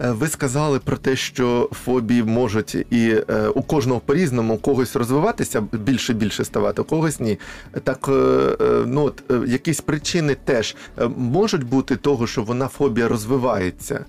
Е, 0.00 0.10
Ви 0.10 0.28
сказали 0.28 0.78
про 0.78 0.96
те, 0.96 1.16
що 1.16 1.70
фобії 1.84 2.22
можуть 2.22 2.74
і 2.74 3.22
е, 3.30 3.48
у 3.48 3.62
кожного 3.62 4.00
по-різному, 4.00 4.54
у 4.54 4.58
когось 4.58 4.96
розвиватися, 4.96 5.60
більше 5.72 6.14
більше 6.14 6.44
ставати, 6.44 6.82
у 6.82 6.84
когось 6.84 7.20
ні. 7.20 7.38
Так, 7.84 8.08
е, 8.08 8.56
ну 8.86 9.04
от 9.04 9.22
якісь 9.48 9.80
причини 9.80 10.36
теж 10.44 10.76
можуть 11.16 11.64
бути 11.64 11.96
того, 11.96 12.26
що 12.26 12.42
вона 12.42 12.68
фобія 12.68 13.08
розвивається. 13.08 14.04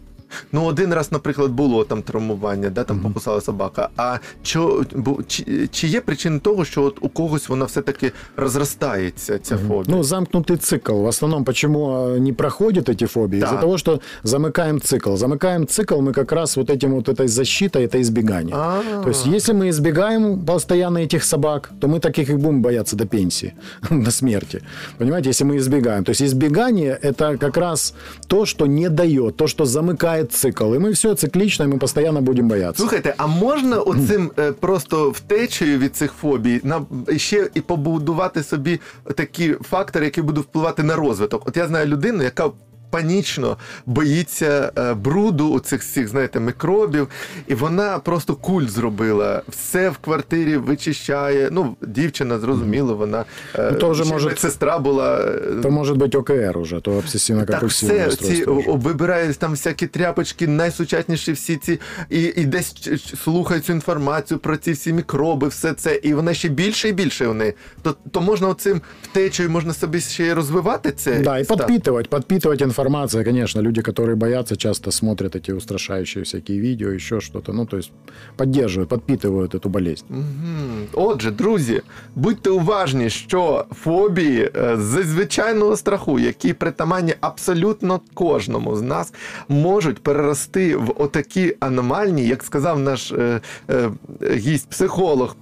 Ну, 0.53 0.67
один 0.67 0.95
раз, 0.95 1.13
наприклад, 1.13 1.51
було 1.51 1.85
там 1.85 2.03
травмування, 2.03 2.71
да, 2.71 2.85
там 2.85 3.01
покусала 3.01 3.41
собака. 3.41 3.89
А 3.97 4.19
що, 4.43 4.85
бу- 4.95 5.23
чи, 5.27 5.69
чи 5.73 5.87
є 5.89 6.01
причини 6.01 6.39
того, 6.39 6.65
що 6.65 6.83
от 6.83 6.97
у 7.01 7.09
когось 7.09 7.49
вона 7.49 7.65
все-таки 7.65 8.13
розростається, 8.37 9.39
ця 9.39 9.57
фобія? 9.57 9.85
Ну, 9.89 10.03
замкнутый 10.03 10.57
цикл. 10.57 10.93
В 10.93 11.07
основном, 11.07 11.45
почему 11.45 11.91
а, 11.91 12.19
не 12.19 12.33
проходят 12.33 12.89
эти 12.89 13.07
фобии? 13.07 13.39
Из-за 13.39 13.51
Так. 13.51 13.61
того, 13.61 13.79
что 13.79 14.01
замыкаем 14.25 14.81
цикл. 14.81 15.11
Замыкаем 15.15 15.67
цикл 15.67 15.95
мы 15.95 16.13
как 16.13 16.33
раз 16.33 16.57
вот 16.57 16.71
этим 16.71 16.95
вот 16.95 17.09
этой 17.09 17.29
защитой, 17.29 17.85
это 17.87 18.01
избегание. 18.01 18.55
А. 18.57 18.83
То 19.03 19.09
есть, 19.09 19.27
если 19.27 19.55
мы 19.55 19.69
избегаем 19.69 20.45
постоянно 20.47 20.99
этих 20.99 21.25
собак, 21.25 21.71
то 21.81 21.89
мы 21.89 22.01
таких 22.01 22.31
и 22.31 22.35
будем 22.37 22.63
бояться 22.63 22.97
до 22.97 23.07
пенсии, 23.07 23.53
до 23.91 24.11
смерти. 24.11 24.61
Понимаете, 24.99 25.29
если 25.31 25.47
мы 25.47 25.57
избегаем. 25.57 26.05
То 26.05 26.11
есть, 26.11 26.23
избегание – 26.23 27.03
это 27.03 27.39
как 27.39 27.57
раз 27.57 27.95
то, 28.27 28.47
что 28.47 28.67
не 28.67 28.89
дает, 28.89 29.37
то, 29.37 29.47
что 29.47 29.65
замыкает 29.65 30.18
цикл. 30.24 30.74
И 30.74 30.78
мы 30.78 30.94
все 30.94 31.16
циклично, 31.16 31.64
и 31.64 31.68
мы 31.68 31.78
постоянно 31.80 32.22
будем 32.22 32.48
бояться. 32.48 32.82
Слухайте, 32.82 33.14
а 33.18 33.28
можна 33.28 33.80
оцим 33.80 34.32
е, 34.38 34.52
просто 34.52 35.10
втечею 35.10 35.80
від 35.80 35.96
цих 35.96 36.12
фобій 36.12 36.62
на 36.64 36.86
ще 37.18 37.50
і 37.54 37.62
побудувати 37.62 38.44
собі 38.44 38.80
такі 39.16 39.56
фактори, 39.70 40.06
які 40.06 40.22
будуть 40.22 40.46
впливати 40.46 40.84
на 40.84 40.96
розвиток? 40.96 41.48
От 41.48 41.58
я 41.58 41.68
знаю 41.68 41.88
людину, 41.88 42.24
яка 42.24 42.50
Панічно 42.91 43.57
боїться 43.87 44.73
е, 44.79 44.95
бруду 44.95 45.49
у 45.49 45.61
цих 45.61 45.81
всіх, 45.83 46.09
знаєте, 46.09 46.41
мікробів, 46.41 47.09
і 47.47 47.55
вона 47.55 47.99
просто 47.99 48.35
культ 48.35 48.71
зробила. 48.71 49.43
Все 49.49 49.91
в 49.91 49.97
квартирі 49.99 50.57
вичищає. 50.57 51.49
Ну, 51.53 51.77
дівчина, 51.83 52.39
зрозуміло, 52.39 52.95
вона 52.95 53.25
е, 53.55 53.69
Ну, 53.73 53.79
то 53.79 53.91
вже 53.91 54.05
ще 54.05 54.13
може- 54.13 54.29
медсестра 54.29 54.79
була. 54.79 55.17
е, 55.21 55.25
Это 55.51 55.71
может 55.71 55.97
быть 55.99 56.17
ОКР 56.19 56.59
уже, 56.59 56.81
то 56.81 56.91
так, 56.91 57.05
обсессивно-компульсивное 57.05 57.69
все 57.69 57.87
ці 57.89 58.05
расстройство. 58.05 58.53
уже. 58.55 58.71
о- 58.71 58.77
вибирають 58.77 59.39
там 59.39 59.51
всякі 59.51 59.87
тряпочки, 59.87 60.47
найсучасніші 60.49 61.33
всі 61.33 61.57
ці, 61.57 61.81
і, 62.11 62.23
і 62.37 62.45
десь 62.45 62.75
ч- 62.75 62.99
ч- 62.99 63.17
слухають 63.17 63.65
цю 63.65 63.73
інформацію 63.73 64.39
про 64.39 64.57
ці 64.57 64.73
всі 64.73 64.93
мікроби, 64.93 65.49
все 65.49 65.73
це, 65.73 65.95
і 66.03 66.15
вона 66.15 66.35
ще 66.35 66.49
більше 66.49 66.89
і 66.89 66.93
більше 66.93 67.27
в 67.29 67.35
неї. 67.35 67.55
То, 67.83 67.97
то 68.11 68.21
можна 68.21 68.49
оцим 68.49 68.81
втечею, 69.03 69.51
можна 69.51 69.75
собі 69.75 70.01
ще 70.01 70.27
й 70.27 70.33
розвивати 70.33 70.93
це. 70.93 71.19
Да, 71.21 71.41
и 71.41 71.45
стан. 71.45 71.59
подпитывать, 71.59 72.09
подпитывать 72.09 72.63
информация, 72.79 73.25
конечно. 73.25 73.61
Люди, 73.61 73.81
которые 73.81 74.15
боятся, 74.17 74.57
часто 74.57 74.91
смотрят 74.91 75.37
эти 75.37 75.53
устрашающие 75.53 76.25
всякие 76.25 76.59
видео, 76.59 76.91
еще 76.91 77.21
что-то. 77.21 77.53
Ну, 77.53 77.67
то 77.67 77.77
есть 77.77 77.93
поддерживают, 78.37 78.89
подпитывают 78.89 79.55
эту 79.55 79.69
болезнь. 79.69 80.05
Мгм. 80.09 80.87
Отже, 80.93 81.31
друзі, 81.31 81.83
будьте 82.15 82.51
уважні, 82.51 83.11
що 83.11 83.65
фобії 83.71 84.51
е, 84.57 84.77
з 84.77 85.05
звичайного 85.05 85.77
страху, 85.77 86.19
які 86.19 86.53
притаманні 86.53 87.15
абсолютно 87.21 88.01
кожному 88.15 88.77
з 88.77 88.83
нас, 88.83 89.13
можуть 89.49 89.99
перерости 89.99 90.77
в 90.77 90.95
отакі 90.99 91.57
аномальні, 91.61 92.27
як 92.27 92.43
сказав 92.43 92.79
наш 92.79 93.13
е, 93.13 93.41
е, 93.71 93.91
гість-психолог. 94.23 95.37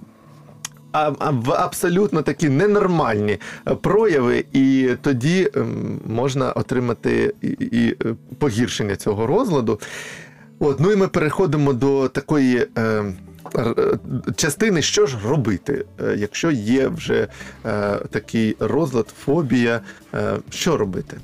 а, 0.92 1.12
а 1.18 1.30
в 1.30 1.52
абсолютно 1.52 2.22
такі 2.22 2.48
ненормальні 2.48 3.38
е, 3.68 3.74
прояви, 3.74 4.44
і 4.52 4.90
тоді 5.02 5.50
ем, 5.54 6.00
можна 6.06 6.52
отримати 6.52 7.34
і, 7.42 7.48
і 7.48 7.96
е, 8.04 8.14
погіршення 8.38 8.96
цього 8.96 9.26
розладу. 9.26 9.80
От, 10.58 10.80
ну 10.80 10.92
і 10.92 10.96
ми 10.96 11.08
переходимо 11.08 11.72
до 11.72 12.08
такої 12.08 12.66
е, 12.78 12.82
е, 13.56 13.74
частини, 14.36 14.82
що 14.82 15.06
ж 15.06 15.16
робити, 15.24 15.84
якщо 16.16 16.50
є 16.50 16.88
вже 16.88 17.28
е, 17.66 17.96
такий 18.10 18.56
розлад, 18.60 19.06
фобія, 19.24 19.80
е, 20.14 20.36
що 20.50 20.76
робити? 20.76 21.16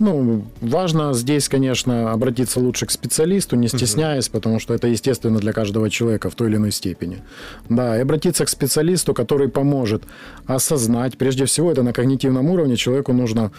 Ну, 0.00 0.42
важно 0.62 1.12
здесь, 1.12 1.48
конечно, 1.48 2.12
обратиться 2.12 2.58
лучше 2.60 2.86
к 2.86 2.90
специалисту, 2.90 3.56
не 3.56 3.68
стесняясь, 3.68 4.28
потому 4.28 4.58
что 4.58 4.74
это 4.74 4.88
естественно 4.88 5.38
для 5.38 5.52
каждого 5.52 5.90
человека 5.90 6.30
в 6.30 6.34
той 6.34 6.48
или 6.48 6.56
иной 6.56 6.72
степени. 6.72 7.18
Да, 7.68 7.98
и 7.98 8.00
обратиться 8.00 8.44
к 8.44 8.48
специалисту, 8.48 9.12
который 9.12 9.48
поможет 9.48 10.02
осознать, 10.46 11.18
прежде 11.18 11.44
всего, 11.44 11.70
это 11.70 11.82
на 11.82 11.92
когнитивном 11.92 12.50
уровне 12.50 12.76
человеку 12.76 13.12
нужно 13.12 13.50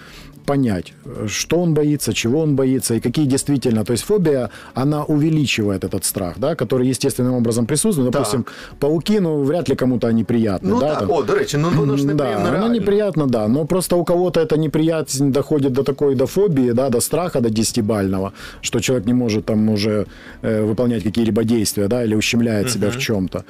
понять, 0.46 0.94
что 1.28 1.62
он 1.62 1.74
боится, 1.74 2.14
чего 2.14 2.40
он 2.40 2.56
боится 2.56 2.96
и 2.96 3.00
какие 3.00 3.26
действительно, 3.26 3.86
то 3.86 3.94
есть 3.94 4.04
фобия, 4.04 4.50
она 4.74 5.04
увеличивает 5.04 5.84
этот 5.84 6.04
страх, 6.06 6.34
да, 6.38 6.56
который 6.56 6.88
естественным 6.88 7.34
образом 7.34 7.66
присутствует. 7.66 8.12
Допустим, 8.12 8.46
пауки, 8.80 9.20
ну, 9.20 9.44
вряд 9.44 9.70
ли 9.70 9.76
кому-то 9.76 10.08
они 10.08 10.24
приятны. 10.24 10.70
Ну 10.70 10.80
да, 10.80 10.88
так, 10.88 11.00
там. 11.00 11.12
о, 11.12 11.22
до 11.24 11.36
речі, 11.36 11.58
ну 11.58 11.70
воно 11.76 11.98
ж 11.98 12.06
Да, 12.06 12.14
неприємно. 12.14 12.70
неприятно, 12.70 13.28
да. 13.28 13.48
Но 13.48 13.66
просто 13.66 13.98
у 13.98 14.04
кого-то 14.04 14.40
это 14.42 14.58
неприязнь 14.58 15.32
доходит 15.32 15.74
до 15.74 15.84
такой 15.84 16.16
до 16.16 16.26
фобии, 16.31 16.73
да, 16.73 16.88
до 16.88 17.00
страха, 17.00 17.41
до 17.41 17.50
десятибального, 17.50 18.33
что 18.62 18.81
человек 18.81 19.07
не 19.07 19.15
может 19.15 19.45
там 19.47 19.69
уже 19.69 20.07
э, 20.43 20.62
выполнять 20.62 21.03
какие-либо 21.03 21.45
действия, 21.45 21.88
да, 21.88 22.05
или 22.05 22.15
ущемляет 22.17 22.71
себя 22.71 22.88
в 22.91 22.99
чем-то. 22.99 23.45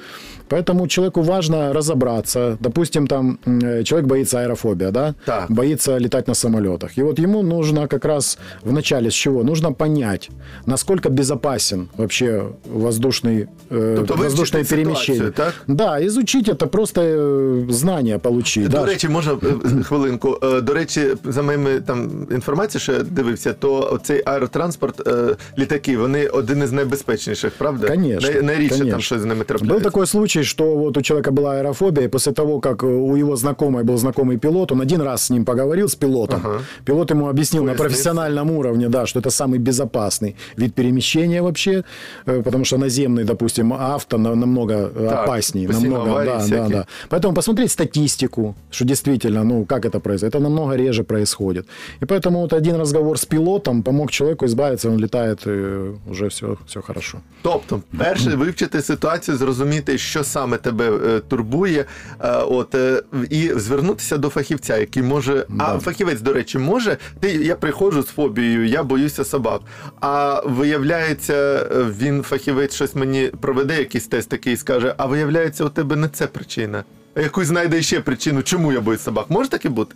Поэтому 0.49 0.87
человеку 0.87 1.21
важно 1.21 1.73
разобраться. 1.73 2.57
Допустим, 2.59 3.07
там 3.07 3.37
м, 3.47 3.59
э, 3.59 3.83
человек 3.83 4.07
боится 4.07 4.39
аэрофобия, 4.39 4.91
да, 4.91 5.13
Так. 5.25 5.51
боится 5.51 5.99
летать 5.99 6.27
на 6.27 6.33
самолетах. 6.35 6.97
И 6.97 7.03
вот 7.03 7.19
ему 7.19 7.43
нужно 7.43 7.87
как 7.87 8.05
раз 8.05 8.37
в 8.63 8.71
начале 8.71 9.07
с 9.09 9.13
чего? 9.13 9.43
Нужно 9.43 9.73
понять, 9.73 10.29
насколько 10.65 11.09
безопасен 11.09 11.87
вообще 11.97 12.43
воздушный, 12.73 13.47
э, 13.69 13.95
Тобто 13.97 14.13
вивчити 14.13 14.23
воздушное 14.23 14.63
ситуацію, 14.63 14.85
перемещение. 14.85 15.31
так? 15.31 15.53
Да, 15.67 16.05
изучить 16.05 16.49
это 16.49 16.67
просто 16.67 17.01
э, 17.01 17.71
знания 17.71 18.17
получить. 18.17 18.69
До 18.69 18.77
да. 18.77 18.85
речі, 18.85 19.09
можна 19.09 19.33
е, 19.33 19.83
хвилинку. 19.83 20.37
Е, 20.43 20.61
До 20.61 20.73
речі, 20.73 21.01
за 21.23 21.41
моїми 21.41 21.79
там 21.81 22.27
інформацією, 22.31 22.70
що 22.77 22.93
я 22.93 22.99
дивився, 22.99 23.53
то 23.53 23.99
цей 24.03 24.23
аеротранспорт, 24.25 25.07
е, 25.07 25.35
літаки, 25.59 25.97
вони 25.97 26.27
один 26.27 26.63
із 26.63 26.71
найбезпечніших, 26.71 27.53
правда? 27.57 27.87
Конечно, 27.87 28.29
Най- 28.31 28.41
Найрідше 28.41 28.69
конечно. 28.69 28.91
там 28.91 29.01
щось 29.01 29.21
з 29.21 29.25
ними 29.25 29.41
Был 29.41 29.45
трапляється. 29.45 29.83
такой 29.83 30.07
случай, 30.07 30.43
что 30.43 30.75
вот 30.75 30.97
у 30.97 31.01
человека 31.01 31.31
была 31.31 31.61
аэрофобия, 31.61 32.05
и 32.05 32.07
после 32.07 32.33
того, 32.33 32.59
как 32.59 32.83
у 32.83 33.17
его 33.17 33.35
знакомой 33.35 33.83
был 33.83 33.95
знакомый 33.97 34.37
пилот, 34.37 34.71
он 34.71 34.81
один 34.81 35.01
раз 35.01 35.21
с 35.21 35.29
ним 35.31 35.45
поговорил, 35.45 35.85
с 35.87 35.95
пилотом. 35.95 36.41
Ага. 36.45 36.59
Пилот 36.85 37.11
ему 37.11 37.27
объяснил 37.27 37.63
на 37.63 37.67
Пояснил. 37.71 37.85
профессиональном 37.87 38.51
уровне, 38.51 38.89
да, 38.89 39.05
что 39.05 39.19
это 39.19 39.29
самый 39.29 39.59
безопасный 39.59 40.35
вид 40.57 40.73
перемещения 40.73 41.41
вообще, 41.41 41.83
э, 42.27 42.41
потому 42.41 42.65
что 42.65 42.77
наземный, 42.77 43.23
допустим, 43.25 43.73
авто 43.73 44.17
на- 44.17 44.35
намного 44.35 44.73
э, 44.73 45.09
Так, 45.09 45.23
опаснее. 45.23 45.67
постійно 45.67 45.89
Намного, 45.97 46.11
аварії 46.11 46.33
да, 46.33 46.37
да, 46.39 46.43
всякі. 46.63 46.73
да. 46.73 46.85
Поэтому 47.17 47.33
посмотреть 47.33 47.71
статистику, 47.71 48.55
что 48.71 48.85
действительно, 48.85 49.43
ну, 49.43 49.65
как 49.65 49.85
это 49.85 49.99
происходит. 49.99 50.35
Это 50.35 50.39
намного 50.41 50.77
реже 50.77 51.03
происходит. 51.03 51.65
И 52.03 52.05
поэтому 52.05 52.31
вот 52.41 52.53
один 52.62 52.76
разговор 52.76 53.18
с 53.18 53.24
пилотом 53.24 53.82
помог 53.82 54.10
человеку 54.10 54.46
избавиться, 54.46 54.88
он 54.88 54.98
летает, 54.98 55.46
э, 55.46 55.94
уже 56.10 56.28
все, 56.28 56.56
все 56.66 56.80
хорошо. 56.80 57.18
Тобто, 57.42 57.82
перше, 57.98 58.36
вивчити 58.36 58.82
ситуацію, 58.82 59.36
зрозуміти, 59.36 59.98
що 59.98 60.24
саме 60.24 60.56
тебе 60.56 60.90
е, 60.90 61.20
турбує, 61.20 61.84
е, 62.20 62.32
от 62.32 62.74
е, 62.74 63.02
і 63.30 63.50
звернутися 63.56 64.16
до 64.16 64.28
фахівця, 64.28 64.78
який 64.78 65.02
може. 65.02 65.46
А 65.58 65.78
фахівець, 65.78 66.20
до 66.20 66.32
речі, 66.32 66.58
може. 66.58 66.96
Ти 67.20 67.32
я 67.32 67.56
приходжу 67.56 68.02
з 68.02 68.06
фобією, 68.06 68.66
я 68.66 68.82
боюся 68.82 69.24
собак. 69.24 69.60
А 70.00 70.42
виявляється, 70.46 71.66
він 71.98 72.22
фахівець 72.22 72.74
щось 72.74 72.94
мені 72.94 73.30
проведе, 73.40 73.78
якийсь 73.78 74.06
тест 74.06 74.28
такий 74.28 74.52
і 74.52 74.56
скаже: 74.56 74.94
а 74.96 75.06
виявляється, 75.06 75.64
у 75.64 75.68
тебе 75.68 75.96
не 75.96 76.08
це 76.08 76.26
причина. 76.26 76.84
А 77.14 77.20
якусь 77.20 77.46
знайде 77.46 77.82
ще 77.82 78.00
причину, 78.00 78.42
чому 78.42 78.72
я 78.72 78.80
боюсь 78.80 79.02
собак. 79.02 79.26
Може 79.28 79.48
таке 79.48 79.68
бути? 79.68 79.94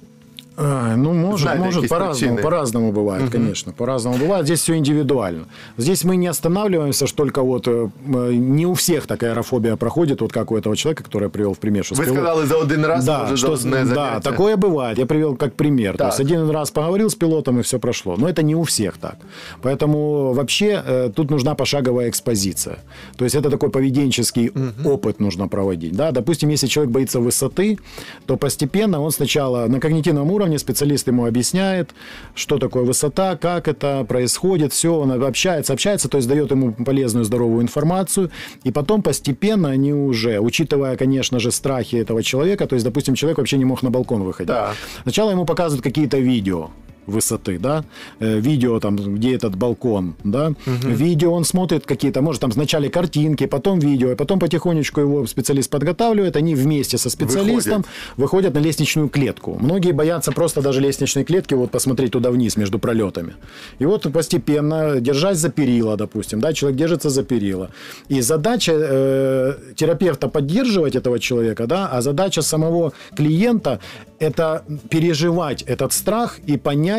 А, 0.58 0.96
Ну, 0.96 1.12
может, 1.12 1.40
Знаю 1.42 1.62
может 1.64 1.88
по-разному, 1.88 2.38
по-разному 2.38 2.92
бывает, 2.92 3.30
конечно, 3.30 3.72
по-разному 3.72 4.16
бывает. 4.16 4.46
Здесь 4.46 4.60
все 4.60 4.76
индивидуально. 4.76 5.44
Здесь 5.76 6.04
мы 6.04 6.16
не 6.16 6.26
останавливаемся, 6.28 7.06
что 7.06 7.16
только 7.18 7.42
вот 7.42 7.68
э, 7.68 7.88
э, 8.06 8.32
не 8.32 8.64
у 8.66 8.72
всех 8.74 9.06
такая 9.06 9.32
аэрофобия 9.32 9.76
проходит, 9.76 10.20
вот 10.22 10.32
как 10.32 10.50
у 10.52 10.56
этого 10.56 10.76
человека, 10.76 11.02
который 11.04 11.24
я 11.24 11.28
привел 11.30 11.52
в 11.52 11.58
пример. 11.58 11.84
Что 11.84 11.94
с 11.94 11.98
Ви 11.98 12.04
пилот- 12.06 12.14
сказали 12.14 12.46
за 12.46 12.60
один 12.62 12.84
раз, 12.84 13.04
да, 13.04 13.36
что, 13.36 13.56
да, 13.94 14.20
такое 14.20 14.56
бывает. 14.56 14.98
Я 14.98 15.04
привел 15.06 15.36
как 15.36 15.54
пример. 15.54 15.92
То 15.92 15.98
Так. 15.98 16.06
есть 16.08 16.20
один 16.20 16.48
раз 16.50 16.70
поговорил 16.70 17.10
с 17.10 17.14
пилотом 17.14 17.60
и 17.60 17.62
все 17.62 17.78
прошло. 17.78 18.16
Но 18.16 18.26
это 18.28 18.42
не 18.42 18.54
у 18.54 18.62
всех 18.62 18.96
так. 18.96 19.16
Поэтому 19.62 20.32
вообще 20.32 20.82
э, 20.86 21.10
тут 21.14 21.30
нужна 21.30 21.54
пошаговая 21.54 22.08
экспозиция. 22.08 22.78
То 23.16 23.24
есть 23.24 23.36
это 23.36 23.50
такой 23.50 23.68
поведенческий 23.70 24.52
опыт 24.84 25.20
нужно 25.20 25.48
проводить. 25.48 25.94
Да? 25.96 26.12
Допустим, 26.12 26.48
если 26.48 26.66
человек 26.66 26.92
боится 26.92 27.20
высоты, 27.20 27.78
то 28.26 28.36
постепенно 28.36 29.00
он 29.02 29.10
сначала 29.10 29.66
на 29.66 29.80
когнитивном 29.80 30.30
уровне 30.30 30.45
специалист 30.56 31.06
ему 31.08 31.26
объясняет, 31.26 31.90
что 32.34 32.58
такое 32.58 32.84
высота, 32.84 33.36
как 33.36 33.68
это 33.68 34.04
происходит, 34.08 34.72
все, 34.72 34.94
он 34.94 35.10
общается, 35.24 35.72
общается, 35.72 36.08
то 36.08 36.18
есть 36.18 36.28
дает 36.28 36.50
ему 36.50 36.72
полезную, 36.72 37.24
здоровую 37.24 37.62
информацию, 37.62 38.30
и 38.64 38.70
потом 38.70 39.02
постепенно 39.02 39.70
они 39.70 39.92
уже, 39.92 40.38
учитывая, 40.38 40.96
конечно 40.96 41.40
же, 41.40 41.50
страхи 41.50 41.96
этого 41.96 42.22
человека, 42.22 42.66
то 42.66 42.74
есть, 42.74 42.84
допустим, 42.84 43.14
человек 43.14 43.38
вообще 43.38 43.58
не 43.58 43.64
мог 43.64 43.82
на 43.82 43.90
балкон 43.90 44.22
выходить. 44.22 44.54
Так. 44.54 44.76
Сначала 45.02 45.30
ему 45.30 45.44
показывают 45.44 45.82
какие-то 45.82 46.18
видео, 46.18 46.70
высоты, 47.06 47.58
да, 47.58 47.84
э, 48.20 48.38
видео 48.38 48.80
там, 48.80 48.96
где 48.96 49.34
этот 49.34 49.56
балкон, 49.56 50.14
да, 50.24 50.52
видео 50.66 51.32
он 51.32 51.44
смотрит 51.44 51.86
какие-то, 51.86 52.22
может 52.22 52.40
там 52.40 52.52
сначала 52.52 52.88
картинки, 52.88 53.46
потом 53.46 53.78
видео, 53.78 54.12
и 54.12 54.14
потом 54.14 54.38
потихонечку 54.38 55.00
его 55.00 55.26
специалист 55.26 55.70
подготавливает, 55.70 56.36
они 56.36 56.54
вместе 56.54 56.98
со 56.98 57.10
специалистом 57.10 57.84
выходят, 58.16 58.54
на 58.54 58.58
лестничную 58.58 59.08
клетку. 59.08 59.56
Многие 59.60 59.92
боятся 59.92 60.32
просто 60.32 60.62
даже 60.62 60.80
лестничной 60.80 61.24
клетки 61.24 61.54
вот 61.54 61.70
посмотреть 61.70 62.12
туда 62.12 62.30
вниз 62.30 62.56
между 62.56 62.78
пролетами. 62.78 63.34
И 63.80 63.86
вот 63.86 64.06
постепенно, 64.12 65.00
держась 65.00 65.38
за 65.38 65.48
перила, 65.48 65.96
допустим, 65.96 66.40
да, 66.40 66.52
человек 66.52 66.78
держится 66.78 67.10
за 67.10 67.22
перила. 67.22 67.70
И 68.08 68.20
задача 68.20 68.72
э, 68.74 69.54
терапевта 69.74 70.28
поддерживать 70.28 70.96
этого 70.96 71.18
человека, 71.18 71.66
да, 71.66 71.88
а 71.88 72.02
задача 72.02 72.42
самого 72.42 72.92
клиента 73.16 73.80
это 74.18 74.64
переживать 74.90 75.62
этот 75.62 75.92
страх 75.92 76.38
и 76.46 76.56
понять, 76.56 76.95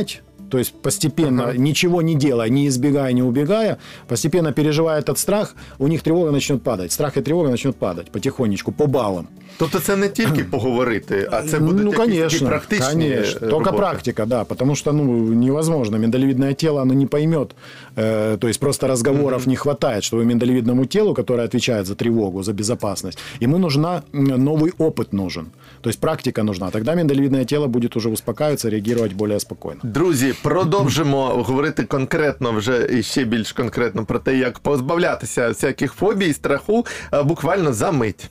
то 0.49 0.57
есть 0.57 0.73
постепенно, 0.73 1.53
ничего 1.57 2.01
не 2.01 2.15
делая, 2.15 2.49
не 2.49 2.67
избегая, 2.67 3.11
не 3.13 3.21
убегая, 3.21 3.79
постепенно 4.07 4.53
переживая 4.53 4.99
этот 4.99 5.17
страх, 5.17 5.55
у 5.77 5.87
них 5.87 6.03
тревога 6.03 6.31
начнет 6.31 6.63
падать. 6.63 6.91
Страх 6.91 7.17
и 7.17 7.21
тревога 7.21 7.49
начнут 7.49 7.75
падать 7.75 8.11
потихонечку, 8.11 8.71
по 8.71 8.87
баллам. 8.87 9.27
Тобто 9.62 9.80
це 9.80 9.96
не 9.96 10.08
тільки 10.08 10.44
поговорити, 10.44 11.28
а 11.30 11.42
це 11.42 11.58
будуть 11.58 11.84
ну, 11.84 11.90
якісь 11.90 11.98
такі 11.98 12.18
конечно, 12.18 12.48
практичні 12.48 13.10
конечно. 13.10 13.46
е, 13.46 13.50
Только 13.50 13.64
роботи. 13.64 13.76
практика, 13.76 14.26
да, 14.26 14.44
потому 14.44 14.76
что 14.76 14.92
ну, 14.92 15.04
невозможно. 15.34 15.98
Миндалевидное 15.98 16.54
тело, 16.54 16.80
оно 16.80 16.94
не 16.94 17.06
поймет. 17.06 17.48
Э, 17.96 18.36
то 18.38 18.48
есть 18.48 18.60
просто 18.60 18.88
разговоров 18.88 19.46
не 19.46 19.56
хватает, 19.56 20.02
чтобы 20.02 20.24
миндалевидному 20.24 20.86
телу, 20.86 21.14
которое 21.14 21.44
отвечает 21.44 21.86
за 21.86 21.94
тревогу, 21.94 22.42
за 22.42 22.52
безопасность, 22.52 23.18
ему 23.42 23.58
нужна 23.58 24.02
м, 24.14 24.44
новый 24.44 24.72
опыт 24.78 25.12
нужен. 25.12 25.46
То 25.80 25.90
есть 25.90 26.00
практика 26.00 26.42
нужна. 26.42 26.70
Тогда 26.70 26.94
миндалевидное 26.94 27.44
тело 27.44 27.66
будет 27.66 27.96
уже 27.96 28.08
успокаиваться, 28.08 28.70
реагировать 28.70 29.12
более 29.12 29.40
спокойно. 29.40 29.80
Друзі, 29.82 30.34
продовжимо 30.42 31.26
говорити 31.26 31.82
конкретно 31.82 32.52
вже 32.52 32.88
і 32.92 33.02
ще 33.02 33.24
більш 33.24 33.52
конкретно 33.52 34.04
про 34.04 34.18
те, 34.18 34.36
як 34.36 34.58
позбавлятися 34.58 35.48
всяких 35.48 35.92
фобій, 35.92 36.32
страху 36.32 36.86
е, 37.14 37.22
буквально 37.22 37.72
за 37.72 37.92
мить. 37.92 38.30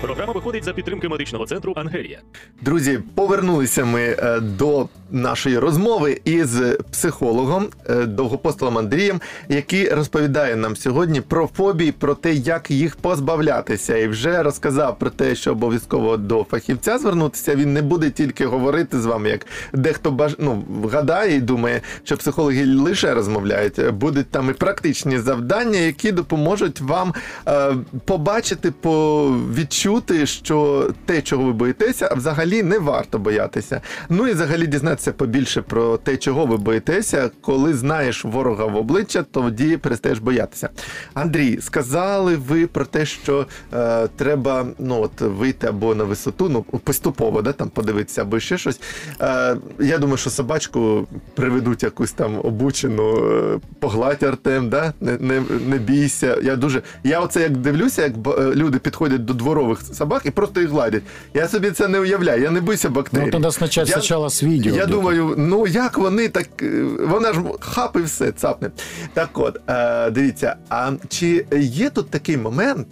Програма 0.00 0.32
виходить 0.32 0.64
за 0.64 0.72
підтримки 0.72 1.08
медичного 1.08 1.46
центру 1.46 1.72
Ангелія. 1.76 2.20
Друзі, 2.62 3.00
повернулися 3.14 3.84
ми 3.84 4.00
е, 4.00 4.40
до 4.40 4.88
нашої 5.10 5.58
розмови 5.58 6.20
із 6.24 6.60
психологом 6.90 7.68
е, 7.90 8.06
довгопостолом 8.06 8.78
Андрієм, 8.78 9.20
який 9.48 9.88
розповідає 9.88 10.56
нам 10.56 10.76
сьогодні 10.76 11.20
про 11.20 11.46
фобії, 11.46 11.92
про 11.92 12.14
те, 12.14 12.32
як 12.34 12.70
їх 12.70 12.96
позбавлятися, 12.96 13.96
і 13.96 14.08
вже 14.08 14.42
розказав 14.42 14.98
про 14.98 15.10
те, 15.10 15.34
що 15.34 15.52
обов'язково 15.52 16.16
до 16.16 16.46
фахівця 16.50 16.98
звернутися. 16.98 17.54
Він 17.54 17.72
не 17.72 17.82
буде 17.82 18.10
тільки 18.10 18.46
говорити 18.46 19.00
з 19.00 19.06
вами, 19.06 19.28
як 19.28 19.46
дехто 19.72 20.10
баж... 20.10 20.36
ну, 20.38 20.64
гадає 20.92 21.36
і 21.36 21.40
думає, 21.40 21.80
що 22.04 22.16
психологи 22.16 22.66
лише 22.66 23.14
розмовляють. 23.14 23.90
Будуть 23.90 24.30
там 24.30 24.50
і 24.50 24.52
практичні 24.52 25.18
завдання, 25.18 25.78
які 25.78 26.12
допоможуть 26.12 26.80
вам 26.80 27.14
е, 27.48 27.74
побачити, 28.04 28.70
по 28.70 29.26
відчути, 29.54 29.87
що 30.24 30.90
те, 31.06 31.22
чого 31.22 31.44
ви 31.44 31.52
боїтеся, 31.52 32.14
взагалі 32.16 32.62
не 32.62 32.78
варто 32.78 33.18
боятися. 33.18 33.80
Ну 34.08 34.28
і 34.28 34.32
взагалі 34.32 34.66
дізнатися 34.66 35.12
побільше 35.12 35.62
про 35.62 35.96
те, 35.96 36.16
чого 36.16 36.46
ви 36.46 36.56
боїтеся. 36.56 37.30
Коли 37.40 37.74
знаєш 37.74 38.24
ворога 38.24 38.64
в 38.64 38.76
обличчя, 38.76 39.22
тоді 39.22 39.76
перестаєш 39.76 40.18
боятися. 40.18 40.68
Андрій, 41.14 41.58
сказали 41.60 42.36
ви 42.36 42.66
про 42.66 42.84
те, 42.84 43.06
що 43.06 43.46
е, 43.74 44.08
треба 44.16 44.66
ну 44.78 45.02
от 45.02 45.20
вийти 45.20 45.66
або 45.66 45.94
на 45.94 46.04
висоту, 46.04 46.48
ну 46.48 46.62
поступово, 46.62 47.42
да, 47.42 47.52
там 47.52 47.68
подивитися, 47.68 48.22
або 48.22 48.40
ще 48.40 48.58
щось. 48.58 48.80
Е, 49.20 49.56
я 49.80 49.98
думаю, 49.98 50.16
що 50.16 50.30
собачку 50.30 51.06
приведуть 51.34 51.82
якусь 51.82 52.12
там 52.12 52.40
обучену, 52.42 53.16
е, 53.16 53.58
погладь 53.80 54.22
Артем, 54.22 54.68
да? 54.68 54.92
не, 55.00 55.18
не, 55.18 55.42
не 55.66 55.78
бійся. 55.78 56.38
Я 56.42 56.56
дуже. 56.56 56.82
Я 57.04 57.20
оце 57.20 57.42
як 57.42 57.56
дивлюся, 57.56 58.02
як 58.02 58.12
е, 58.38 58.54
люди 58.54 58.78
підходять 58.78 59.24
до 59.24 59.34
дворових 59.34 59.77
собак 59.82 60.22
і 60.24 60.30
просто 60.30 60.60
їх 60.60 60.70
гладять. 60.70 61.02
Я 61.34 61.48
собі 61.48 61.70
це 61.70 61.88
не 61.88 62.00
уявляю, 62.00 62.42
я 62.42 62.50
не 62.50 62.60
боюся 62.60 62.90
бактерій. 62.90 63.24
Ну, 63.24 63.30
тогда 63.30 63.50
сначала, 63.52 63.86
Я- 63.88 63.92
сначала 63.94 64.26
с 64.30 64.42
видео. 64.42 64.74
я 64.76 64.86
думаю, 64.86 65.34
ну 65.38 65.66
як 65.66 65.98
вони 65.98 66.28
так. 66.28 66.48
е, 66.62 66.82
Вона 67.08 67.32
ж 67.32 67.40
хап 67.60 67.96
і 67.96 68.02
все, 68.02 68.32
цапне. 68.32 68.70
Так 69.14 69.28
от, 69.34 69.60
е, 69.68 70.10
дивіться, 70.10 70.56
а 70.68 70.92
чи 71.08 71.46
є 71.60 71.90
тут 71.90 72.10
такий 72.10 72.36
момент, 72.36 72.86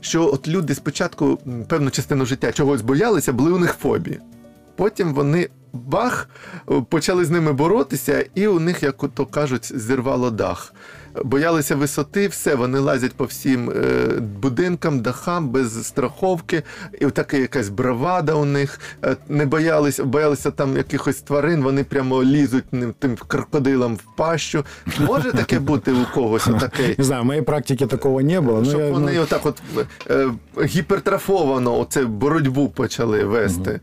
що 0.00 0.26
от 0.32 0.48
люди 0.48 0.74
спочатку 0.74 1.38
певну 1.68 1.90
частину 1.90 2.26
життя 2.26 2.52
чогось 2.52 2.82
боялися, 2.82 3.32
були 3.32 3.52
у 3.52 3.58
них 3.58 3.76
фобії. 3.82 4.20
Потім 4.76 5.14
вони 5.14 5.48
бах, 5.72 6.28
почали 6.88 7.24
з 7.24 7.30
ними 7.30 7.52
боротися, 7.52 8.24
і 8.34 8.46
у 8.46 8.60
них, 8.60 8.82
як 8.82 9.04
то 9.14 9.26
кажуть, 9.26 9.78
зірвало 9.78 10.30
дах. 10.30 10.72
Боялися 11.24 11.76
висоти, 11.76 12.28
все, 12.28 12.54
вони 12.54 12.78
лазять 12.78 13.12
по 13.12 13.24
всім 13.24 13.70
е, 13.70 14.06
будинкам, 14.20 15.00
дахам 15.00 15.48
без 15.48 15.86
страховки, 15.86 16.62
і 17.00 17.06
така 17.06 17.36
якась 17.36 17.68
бравада 17.68 18.34
у 18.34 18.44
них. 18.44 18.80
Е, 19.04 19.16
не 19.28 19.46
боялися, 19.46 20.04
боялися 20.04 20.50
там 20.50 20.76
якихось 20.76 21.16
тварин, 21.16 21.62
вони 21.62 21.84
прямо 21.84 22.24
лізуть 22.24 22.64
тим 22.98 23.16
крокодилам 23.28 23.96
в 23.96 24.16
пащу. 24.16 24.64
Може 25.00 25.32
таке 25.32 25.58
бути 25.58 25.92
у 25.92 26.06
когось 26.14 26.44
таке? 26.44 26.94
Не 26.98 27.04
знаю, 27.04 27.22
в 27.22 27.26
моей 27.26 27.42
практике 27.42 27.86
такого 27.86 28.20
не 28.20 28.40
было. 28.40 28.60
но 28.60 28.64
Щоб 28.64 28.80
я, 28.80 28.86
ну, 28.86 28.92
вони 28.92 29.18
отак 29.18 29.46
от 29.46 29.62
е, 30.10 30.30
гіпертрафовано 30.64 31.78
оце 31.78 32.04
боротьбу 32.04 32.68
почали 32.68 33.24
вести. 33.24 33.80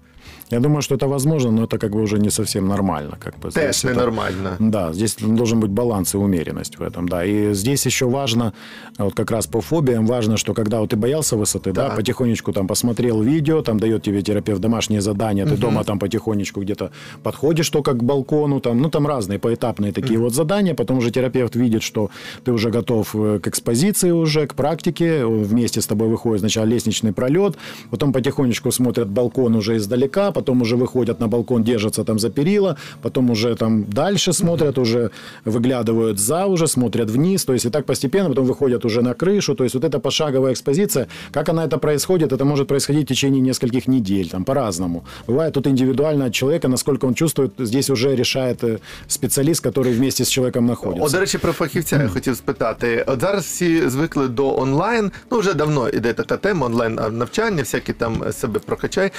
Я 0.49 0.59
думаю, 0.59 0.81
что 0.81 0.95
это 0.95 1.07
возможно, 1.07 1.51
но 1.51 1.63
это 1.63 1.77
как 1.77 1.91
бы 1.91 2.01
уже 2.01 2.19
не 2.19 2.29
совсем 2.29 2.67
нормально. 2.67 3.17
Как 3.19 3.37
бы, 3.39 3.49
здесь 3.51 3.83
это- 3.85 3.93
ненормально. 3.93 4.55
Да, 4.59 4.93
здесь 4.93 5.15
должен 5.19 5.59
быть 5.59 5.71
баланс 5.71 6.13
и 6.13 6.17
умеренность 6.17 6.77
в 6.79 6.81
этом, 6.81 7.07
да. 7.09 7.25
И 7.25 7.53
здесь 7.53 7.85
еще 7.85 8.05
важно, 8.05 8.53
вот 8.97 9.13
как 9.15 9.31
раз 9.31 9.47
по 9.47 9.61
фобиям, 9.61 10.05
важно, 10.05 10.37
что 10.37 10.53
когда 10.53 10.79
вот 10.79 10.89
ты 10.89 10.95
боялся 10.95 11.37
высоты, 11.37 11.71
да, 11.71 11.87
Так. 11.87 11.95
потихонечку 11.97 12.53
там 12.53 12.67
посмотрел 12.67 13.21
видео, 13.21 13.61
там 13.61 13.79
дает 13.79 14.03
тебе 14.03 14.21
терапевт 14.21 14.61
домашние 14.61 15.01
задания, 15.01 15.45
ты 15.45 15.57
дома 15.57 15.83
там 15.83 15.99
потихонечку 15.99 16.61
где-то 16.61 16.91
подходишь 17.23 17.69
только 17.69 17.93
к 17.93 18.03
балкону, 18.03 18.59
там, 18.59 18.81
ну 18.81 18.89
там 18.89 19.07
разные 19.07 19.39
поэтапные 19.39 19.91
такие 19.93 20.19
вот 20.19 20.33
задания, 20.33 20.73
потом 20.75 20.97
уже 20.97 21.11
терапевт 21.11 21.55
видит, 21.55 21.83
что 21.83 22.09
ты 22.43 22.51
уже 22.51 22.69
готов 22.69 23.15
э, 23.15 23.39
к 23.39 23.47
экспозиции 23.47 24.11
уже, 24.11 24.45
к 24.47 24.53
практике, 24.55 25.05
э, 25.05 25.25
вместе 25.25 25.81
с 25.81 25.87
тобой 25.87 26.07
выходит 26.07 26.41
сначала 26.41 26.65
лестничный 26.65 27.13
пролет, 27.13 27.57
потом 27.89 28.13
потихонечку 28.13 28.71
смотрят 28.71 29.09
балкон 29.09 29.55
уже 29.55 29.77
издалека, 29.77 30.31
потом 30.42 30.62
уже 30.62 30.76
выходят 30.76 31.20
на 31.20 31.28
балкон, 31.28 31.64
держатся 31.64 32.04
там 32.04 32.18
за 32.18 32.30
перила, 32.30 32.76
потом 33.02 33.30
уже 33.30 33.54
там 33.54 33.84
дальше 33.84 34.32
смотрят, 34.32 34.78
уже 34.78 35.10
выглядывают 35.44 36.18
за 36.18 36.46
уже, 36.46 36.66
смотрят 36.66 37.10
вниз, 37.10 37.44
то 37.44 37.52
есть 37.52 37.66
и 37.66 37.70
так 37.70 37.84
постепенно, 37.84 38.28
потом 38.28 38.46
выходят 38.46 38.84
уже 38.84 39.02
на 39.02 39.14
крышу, 39.14 39.54
то 39.54 39.64
есть 39.64 39.74
вот 39.74 39.84
эта 39.84 39.98
пошаговая 39.98 40.52
экспозиция, 40.52 41.06
как 41.32 41.48
она 41.48 41.64
это 41.64 41.78
происходит, 41.78 42.32
это 42.32 42.44
может 42.44 42.68
происходить 42.68 43.04
в 43.04 43.08
течение 43.08 43.40
нескольких 43.40 43.88
недель, 43.88 44.28
там 44.28 44.44
по-разному. 44.44 45.04
Бывает 45.26 45.52
тут 45.54 45.66
индивидуально 45.66 46.24
от 46.26 46.32
человека, 46.32 46.68
насколько 46.68 47.06
он 47.06 47.14
чувствует, 47.14 47.52
здесь 47.58 47.90
уже 47.90 48.16
решает 48.16 48.64
э, 48.64 48.78
специалист, 49.06 49.66
который 49.66 49.92
вместе 49.92 50.24
с 50.24 50.28
человеком 50.28 50.64
О, 50.64 50.68
находится. 50.68 51.16
до 51.16 51.20
речі, 51.20 51.38
про 51.38 51.52
фахівця 51.52 52.02
я 52.02 52.08
хотів 52.08 52.36
спитати. 52.36 53.04
От 53.06 53.20
зараз 53.20 53.44
всі 53.44 53.88
звикли 53.88 54.28
до 54.28 54.58
онлайн. 54.58 55.10
Ну 55.30 55.38
вже 55.38 55.54
давно 55.54 55.88
іде 55.88 56.12
така 56.12 56.36
тема 56.36 56.66
онлайн 56.66 57.00
навчання, 57.12 57.62
всякі 57.62 57.92
там 57.92 58.32
себе 58.32 58.60
прокачай. 58.66 59.10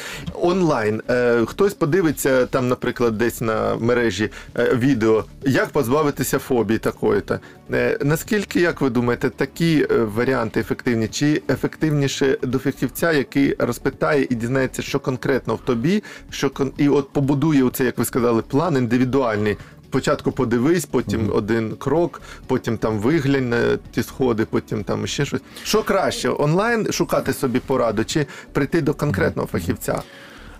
Онлайн. 0.42 1.02
Е, 1.11 1.45
хтось 1.47 1.75
подивиться 1.75 2.47
там, 2.47 2.69
наприклад, 2.69 3.19
десь 3.19 3.41
на 3.41 3.77
мережі 3.77 4.31
е, 4.59 4.75
відео, 4.75 5.25
як 5.43 5.69
позбавитися 5.69 6.39
фобії 6.39 6.79
такої-то. 6.79 7.39
Е, 7.73 7.99
наскільки, 8.03 8.61
як 8.61 8.81
ви 8.81 8.91
думаєте, 8.91 9.31
такі 9.31 9.87
е, 9.91 9.99
варіанти 9.99 10.61
ефективні? 10.61 11.09
Чи 11.09 11.43
ефективніше 11.49 12.39
до 12.43 12.59
фахівця, 12.59 13.13
який 13.13 13.55
розпитає 13.59 14.27
і 14.31 14.35
дізнається, 14.35 14.83
що 14.83 15.01
конкретно 15.01 15.55
в 15.55 15.59
тобі, 15.59 16.03
що 16.31 16.51
кон... 16.51 16.73
і 16.79 16.89
от 16.89 17.13
побудує 17.13 17.65
оце, 17.65 17.85
як 17.85 17.99
ви 17.99 18.05
сказали, 18.05 18.43
план 18.43 18.77
індивідуальний. 18.77 19.57
Спочатку 19.85 20.33
подивись, 20.33 20.87
потім 20.87 21.31
один 21.35 21.77
крок, 21.77 22.23
потім 22.47 22.79
там 22.79 22.99
виглянь 22.99 23.49
на 23.49 23.77
ті 23.91 24.03
сходи, 24.03 24.45
потім 24.45 24.85
там 24.85 25.07
ще 25.07 25.25
щось. 25.25 25.41
Що 25.65 25.83
краще, 25.83 26.31
онлайн 26.39 26.93
шукати 26.93 27.33
собі 27.33 27.59
пораду 27.59 28.05
чи 28.05 28.27
прийти 28.53 28.81
до 28.81 28.95
конкретного 28.95 29.49
фахівця? 29.49 30.03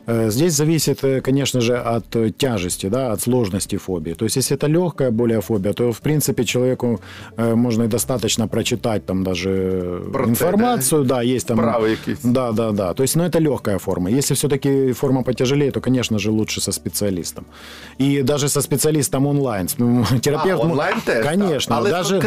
Э, 0.07 0.31
Здесь 0.31 0.53
зависит, 0.53 1.05
э, 1.05 1.21
конечно 1.21 1.61
же, 1.61 1.77
от 1.77 2.17
э, 2.17 2.31
тяжести, 2.31 2.89
да, 2.89 3.13
от 3.13 3.21
сложности 3.21 3.77
фобии. 3.77 4.15
То 4.15 4.25
есть, 4.25 4.37
если 4.37 4.57
это 4.57 4.67
легкая 4.67 5.11
более 5.11 5.41
фобия, 5.41 5.73
то, 5.73 5.93
в 5.93 6.01
принципе, 6.01 6.45
человеку 6.45 7.01
можно 7.37 7.85
и 7.85 7.89
достаточно 7.89 8.49
прочитать 8.49 9.07
там 9.07 9.25
даже 9.25 10.01
це, 10.13 10.29
информацию, 10.29 11.05
да, 11.05 11.23
есть 11.23 11.47
там... 11.47 11.59
Вправи 11.59 11.91
якісь. 11.91 12.19
Да, 12.25 12.53
да, 12.53 12.73
да. 12.73 12.93
То 12.93 13.03
есть, 13.03 13.17
ну, 13.17 13.25
это 13.25 13.41
легкая 13.41 13.79
форма. 13.79 14.11
Если 14.11 14.35
все-таки 14.35 14.93
форма 14.93 15.23
потяжелее, 15.23 15.71
то, 15.71 15.81
конечно 15.81 16.19
же, 16.19 16.31
лучше 16.31 16.61
со 16.61 16.73
специалистом. 16.73 17.45
И 18.01 18.23
даже 18.23 18.49
со 18.49 18.61
специалистом 18.63 19.27
онлайн. 19.27 19.67
Терапевт... 20.21 20.63
А, 20.63 20.67
онлайн 20.67 21.01
теж, 21.05 21.25
Конечно. 21.25 21.77
Але 21.77 21.91
даже, 21.91 22.21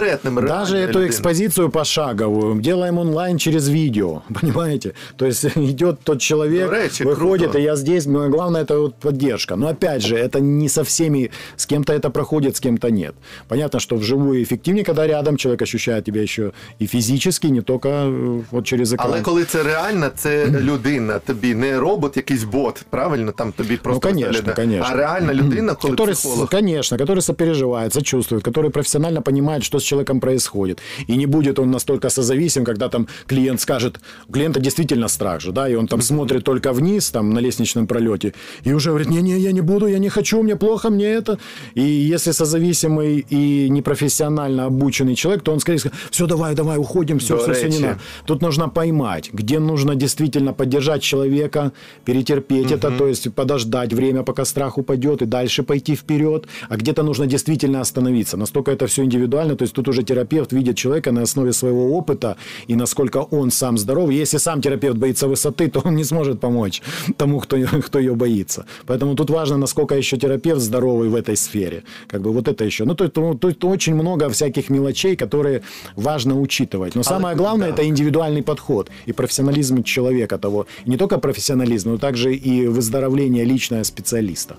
даже 0.47 0.77
эту 0.77 1.07
экспозицию 1.07 1.69
пошаговую 1.69 2.61
делаем 2.61 2.97
онлайн 2.97 3.37
через 3.37 3.69
видео, 3.69 4.21
понимаете? 4.41 4.93
То 5.15 5.25
есть 5.25 5.45
идет 5.55 5.99
тот 6.03 6.21
человек, 6.21 6.69
До 6.69 6.75
речі, 6.75 7.03
выходит, 7.03 7.51
круто. 7.51 7.59
и 7.59 7.66
я 7.66 7.76
здесь, 7.76 8.06
но 8.06 8.28
главное 8.28 8.62
это 8.62 8.78
вот 8.78 8.94
поддержка. 8.94 9.56
Но 9.56 9.68
опять 9.68 10.02
же, 10.02 10.16
это 10.16 10.40
не 10.40 10.68
со 10.68 10.82
всеми, 10.82 11.30
с 11.56 11.66
кем-то 11.66 11.92
это 11.92 12.10
проходит, 12.10 12.56
с 12.56 12.60
кем-то 12.60 12.90
нет. 12.90 13.14
Понятно, 13.48 13.80
что 13.80 13.96
вживую 13.96 14.42
эффективнее, 14.42 14.84
когда 14.84 15.06
рядом 15.06 15.36
человек 15.36 15.62
ощущает 15.62 16.04
тебя 16.04 16.22
еще 16.22 16.52
и 16.80 16.86
физически, 16.86 17.46
не 17.50 17.60
только 17.62 17.88
э, 17.88 18.42
вот 18.50 18.64
через 18.66 18.92
экран. 18.92 19.10
Але 19.10 19.22
коли 19.22 19.44
це 19.44 19.62
реальна, 19.62 20.10
це 20.10 20.46
людина, 20.46 21.18
тобі 21.18 21.54
не 21.54 21.78
робот, 21.80 22.16
якийсь 22.16 22.44
бот, 22.44 22.84
правильно? 22.90 23.32
Там 23.32 23.52
тобі 23.52 23.76
просто 23.76 24.08
конечно, 24.08 24.32
виглядає. 24.32 24.54
конечно. 24.56 24.86
А 24.90 24.96
реальна 24.96 25.34
людина, 25.34 25.74
коли 25.74 25.94
который, 25.94 26.12
психолог. 26.12 26.50
конечно, 26.50 26.98
который 26.98 27.20
сопереживает, 27.20 27.92
сочувствует, 27.92 28.44
который 28.44 28.70
профессионально 28.70 29.22
понимает, 29.22 29.64
что 29.64 29.78
с 29.78 29.82
человеком 29.82 30.20
происходит. 30.20 30.78
И 31.08 31.16
не 31.16 31.26
будет 31.26 31.58
он 31.58 31.70
настолько 31.70 32.10
созависим, 32.10 32.64
когда 32.64 32.88
там 32.88 33.06
клиент 33.26 33.60
скажет, 33.60 34.00
у 34.28 34.32
клиента 34.32 34.60
действительно 34.60 35.08
страх 35.08 35.40
же, 35.40 35.52
да, 35.52 35.68
и 35.68 35.74
он 35.74 35.86
там 35.86 36.02
смотрит 36.02 36.44
только 36.44 36.72
вниз, 36.72 37.10
там, 37.10 37.30
на 37.30 37.40
лестничном 37.57 37.87
пролете, 37.87 38.33
и 38.63 38.73
уже 38.73 38.89
говорит, 38.89 39.09
не-не, 39.09 39.37
я 39.39 39.51
не 39.51 39.61
буду, 39.61 39.87
я 39.87 39.99
не 39.99 40.09
хочу, 40.09 40.43
мне 40.43 40.55
плохо, 40.55 40.89
мне 40.89 41.05
это. 41.05 41.37
И 41.75 41.81
если 41.81 42.31
созависимый 42.31 43.25
и 43.29 43.69
непрофессионально 43.69 44.65
обученный 44.65 45.15
человек, 45.15 45.43
то 45.43 45.51
он 45.53 45.59
скорее 45.59 45.79
скажет, 45.79 45.97
все, 46.11 46.27
давай, 46.27 46.55
давай, 46.55 46.77
уходим, 46.77 47.19
все, 47.19 47.37
До 47.37 47.43
все, 47.43 47.53
все, 47.53 47.67
не 47.69 47.79
надо. 47.79 47.99
Тут 48.25 48.41
нужно 48.41 48.69
поймать, 48.69 49.29
где 49.33 49.59
нужно 49.59 49.95
действительно 49.95 50.53
поддержать 50.53 51.01
человека, 51.01 51.71
перетерпеть 52.05 52.71
это, 52.71 52.91
то 52.91 53.07
есть 53.07 53.33
подождать 53.33 53.93
время, 53.93 54.23
пока 54.23 54.45
страх 54.45 54.77
упадет, 54.77 55.21
и 55.21 55.25
дальше 55.25 55.63
пойти 55.63 55.95
вперед, 55.95 56.47
а 56.69 56.77
где-то 56.77 57.03
нужно 57.03 57.25
действительно 57.25 57.81
остановиться. 57.81 58.37
Настолько 58.37 58.71
это 58.71 58.85
все 58.87 59.03
индивидуально, 59.03 59.55
то 59.55 59.63
есть 59.63 59.73
тут 59.73 59.87
уже 59.87 60.03
терапевт 60.03 60.53
видит 60.53 60.77
человека 60.77 61.11
на 61.11 61.21
основе 61.21 61.53
своего 61.53 61.97
опыта 61.97 62.35
и 62.67 62.75
насколько 62.75 63.17
он 63.17 63.51
сам 63.51 63.77
здоров. 63.77 64.11
Если 64.11 64.37
сам 64.37 64.61
терапевт 64.61 64.97
боится 64.97 65.27
высоты, 65.27 65.67
то 65.73 65.81
он 65.85 65.95
не 65.95 66.03
сможет 66.03 66.39
помочь 66.39 66.81
тому, 67.17 67.39
кто, 67.46 67.56
кто 67.86 67.98
ее 67.98 68.14
боится. 68.14 68.64
Поэтому 68.86 69.14
тут 69.14 69.30
важно, 69.30 69.58
насколько 69.58 69.94
еще 69.94 70.16
терапевт 70.16 70.60
здоровый 70.60 71.08
в 71.08 71.14
этой 71.14 71.36
сфере. 71.36 71.82
Как 72.06 72.20
бы 72.20 72.32
вот 72.32 72.48
это 72.48 72.64
еще. 72.64 72.84
Ну, 72.84 72.94
то, 72.94 73.04
есть, 73.04 73.16
ну, 73.16 73.34
то 73.34 73.48
есть 73.48 73.64
очень 73.64 73.94
много 73.94 74.28
всяких 74.28 74.70
мелочей, 74.70 75.16
которые 75.16 75.62
важно 75.96 76.40
учитывать. 76.40 76.94
Но 76.94 77.02
самое 77.02 77.36
главное 77.36 77.68
да. 77.68 77.74
это 77.74 77.88
индивидуальный 77.88 78.42
подход 78.42 78.90
и 79.06 79.12
профессионализм 79.12 79.82
человека 79.82 80.38
того. 80.38 80.66
И 80.86 80.90
не 80.90 80.96
только 80.96 81.18
профессионализм, 81.18 81.90
но 81.90 81.98
также 81.98 82.34
и 82.34 82.66
выздоровление 82.66 83.44
личного 83.44 83.84
специалиста. 83.84 84.56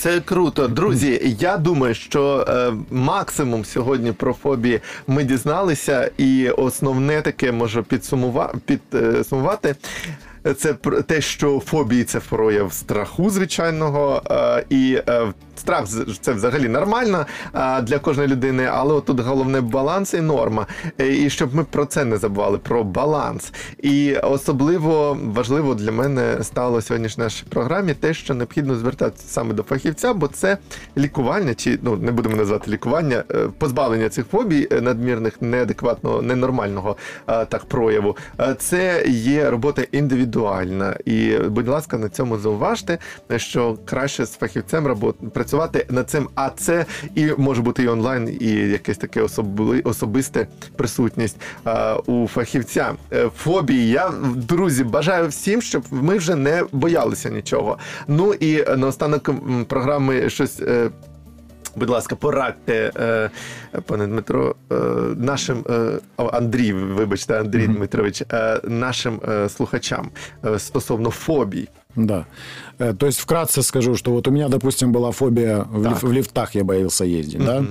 Це 0.00 0.20
круто, 0.20 0.68
друзі. 0.68 1.36
Я 1.40 1.56
думаю, 1.56 1.94
що 1.94 2.46
е, 2.48 2.72
максимум 2.90 3.64
сьогодні 3.64 4.12
про 4.12 4.32
фобії 4.32 4.80
ми 5.06 5.24
дізналися, 5.24 6.10
і 6.18 6.48
основне 6.48 7.22
таке 7.22 7.52
може 7.52 7.82
підсумувати, 7.82 8.78
підсумувати. 8.90 9.74
це 10.53 10.73
те, 11.07 11.21
що 11.21 11.59
фобії 11.59 12.03
це 12.03 12.19
прояв 12.19 12.73
страху 12.73 13.29
звичайного, 13.29 14.21
е, 14.31 14.65
і 14.69 14.99
е, 15.07 15.33
страх 15.55 15.85
це 16.21 16.33
взагалі 16.33 16.67
нормально 16.67 17.25
для 17.83 17.99
кожної 17.99 18.27
людини, 18.29 18.69
але 18.71 19.01
тут 19.01 19.19
головне 19.19 19.61
баланс 19.61 20.13
і 20.13 20.21
норма. 20.21 20.67
Е, 21.01 21.13
І 21.13 21.29
щоб 21.29 21.55
ми 21.55 21.63
про 21.63 21.85
це 21.85 22.05
не 22.05 22.17
забували, 22.17 22.57
про 22.57 22.83
баланс. 22.83 23.53
І 23.81 24.15
особливо 24.15 25.17
важливо 25.23 25.75
для 25.75 25.91
мене 25.91 26.37
стало 26.41 26.81
сьогодні 26.81 27.07
в 27.07 27.19
нашій 27.19 27.45
програмі 27.49 27.93
те, 27.93 28.13
що 28.13 28.33
необхідно 28.33 28.75
звертатися 28.75 29.27
саме 29.27 29.53
до 29.53 29.63
фахівця, 29.63 30.13
бо 30.13 30.27
це 30.27 30.57
лікування, 30.97 31.53
чи 31.53 31.79
ну 31.81 31.95
не 31.97 32.11
будемо 32.11 32.35
називати 32.35 32.71
лікування, 32.71 33.23
е, 33.31 33.47
позбавлення 33.57 34.09
цих 34.09 34.25
фобій 34.25 34.67
е, 34.71 34.81
надмірних, 34.81 35.41
неадекватного, 35.41 36.21
ненормального 36.21 36.97
так 37.25 37.65
прояву. 37.65 38.17
Це 38.57 39.03
є 39.07 39.49
робота 39.49 39.81
індивідуальна. 39.91 40.95
І, 41.05 41.37
будь 41.37 41.67
ласка, 41.67 41.97
на 41.97 42.09
цьому 42.09 42.37
зауважте, 42.37 42.97
що 43.35 43.77
краще 43.85 44.25
з 44.25 44.31
фахівцем 44.37 44.87
робот- 44.87 45.29
працювати 45.45 45.85
над 45.89 46.09
цим. 46.09 46.29
А 46.35 46.49
це 46.49 46.85
і 47.15 47.31
може 47.37 47.61
бути 47.61 47.83
і 47.83 47.87
онлайн, 47.87 48.37
і 48.41 48.47
якесь 48.49 48.97
таке 48.97 49.21
особли, 49.21 49.81
особисте 49.81 50.47
присутність 50.75 51.37
е, 51.67 51.93
у 51.93 52.27
фахівця. 52.27 52.93
Е, 53.13 53.29
Фобії. 53.37 53.89
Я 53.89 54.11
друзі 54.35 54.83
бажаю 54.83 55.27
всім, 55.27 55.61
щоб 55.61 55.83
ми 55.91 56.17
вже 56.17 56.35
не 56.35 56.63
боялися 56.71 57.29
нічого. 57.29 57.77
Ну 58.07 58.33
і 58.33 58.63
наостанок 58.77 59.29
програми 59.67 60.29
щось. 60.29 60.59
е, 60.61 60.89
Будь 61.77 61.89
ласка, 61.89 62.15
порадьте, 62.15 62.91
е, 62.97 63.29
пане 63.85 64.07
Дмитро, 64.07 64.55
нашим 65.15 65.63
Андрій, 66.17 66.73
вибачте, 66.73 67.39
Андрій 67.39 67.67
Дмитрович, 67.67 68.23
нашим 68.63 69.19
слухачам 69.49 70.09
стосовно 70.57 71.09
фобій. 71.09 71.67
Да. 71.95 72.25
Э, 72.79 72.93
То 72.93 73.05
есть 73.05 73.19
вкратце 73.19 73.61
скажу, 73.63 73.95
что 73.95 74.11
вот 74.11 74.27
у 74.27 74.31
меня, 74.31 74.47
допустим, 74.49 74.91
была 74.91 75.11
фобия 75.11 75.63
в, 75.69 75.83
лиф- 75.87 76.03
в 76.03 76.11
лифтах, 76.11 76.55
я 76.55 76.63
боялся 76.63 77.05
ездить, 77.05 77.39
да. 77.45 77.65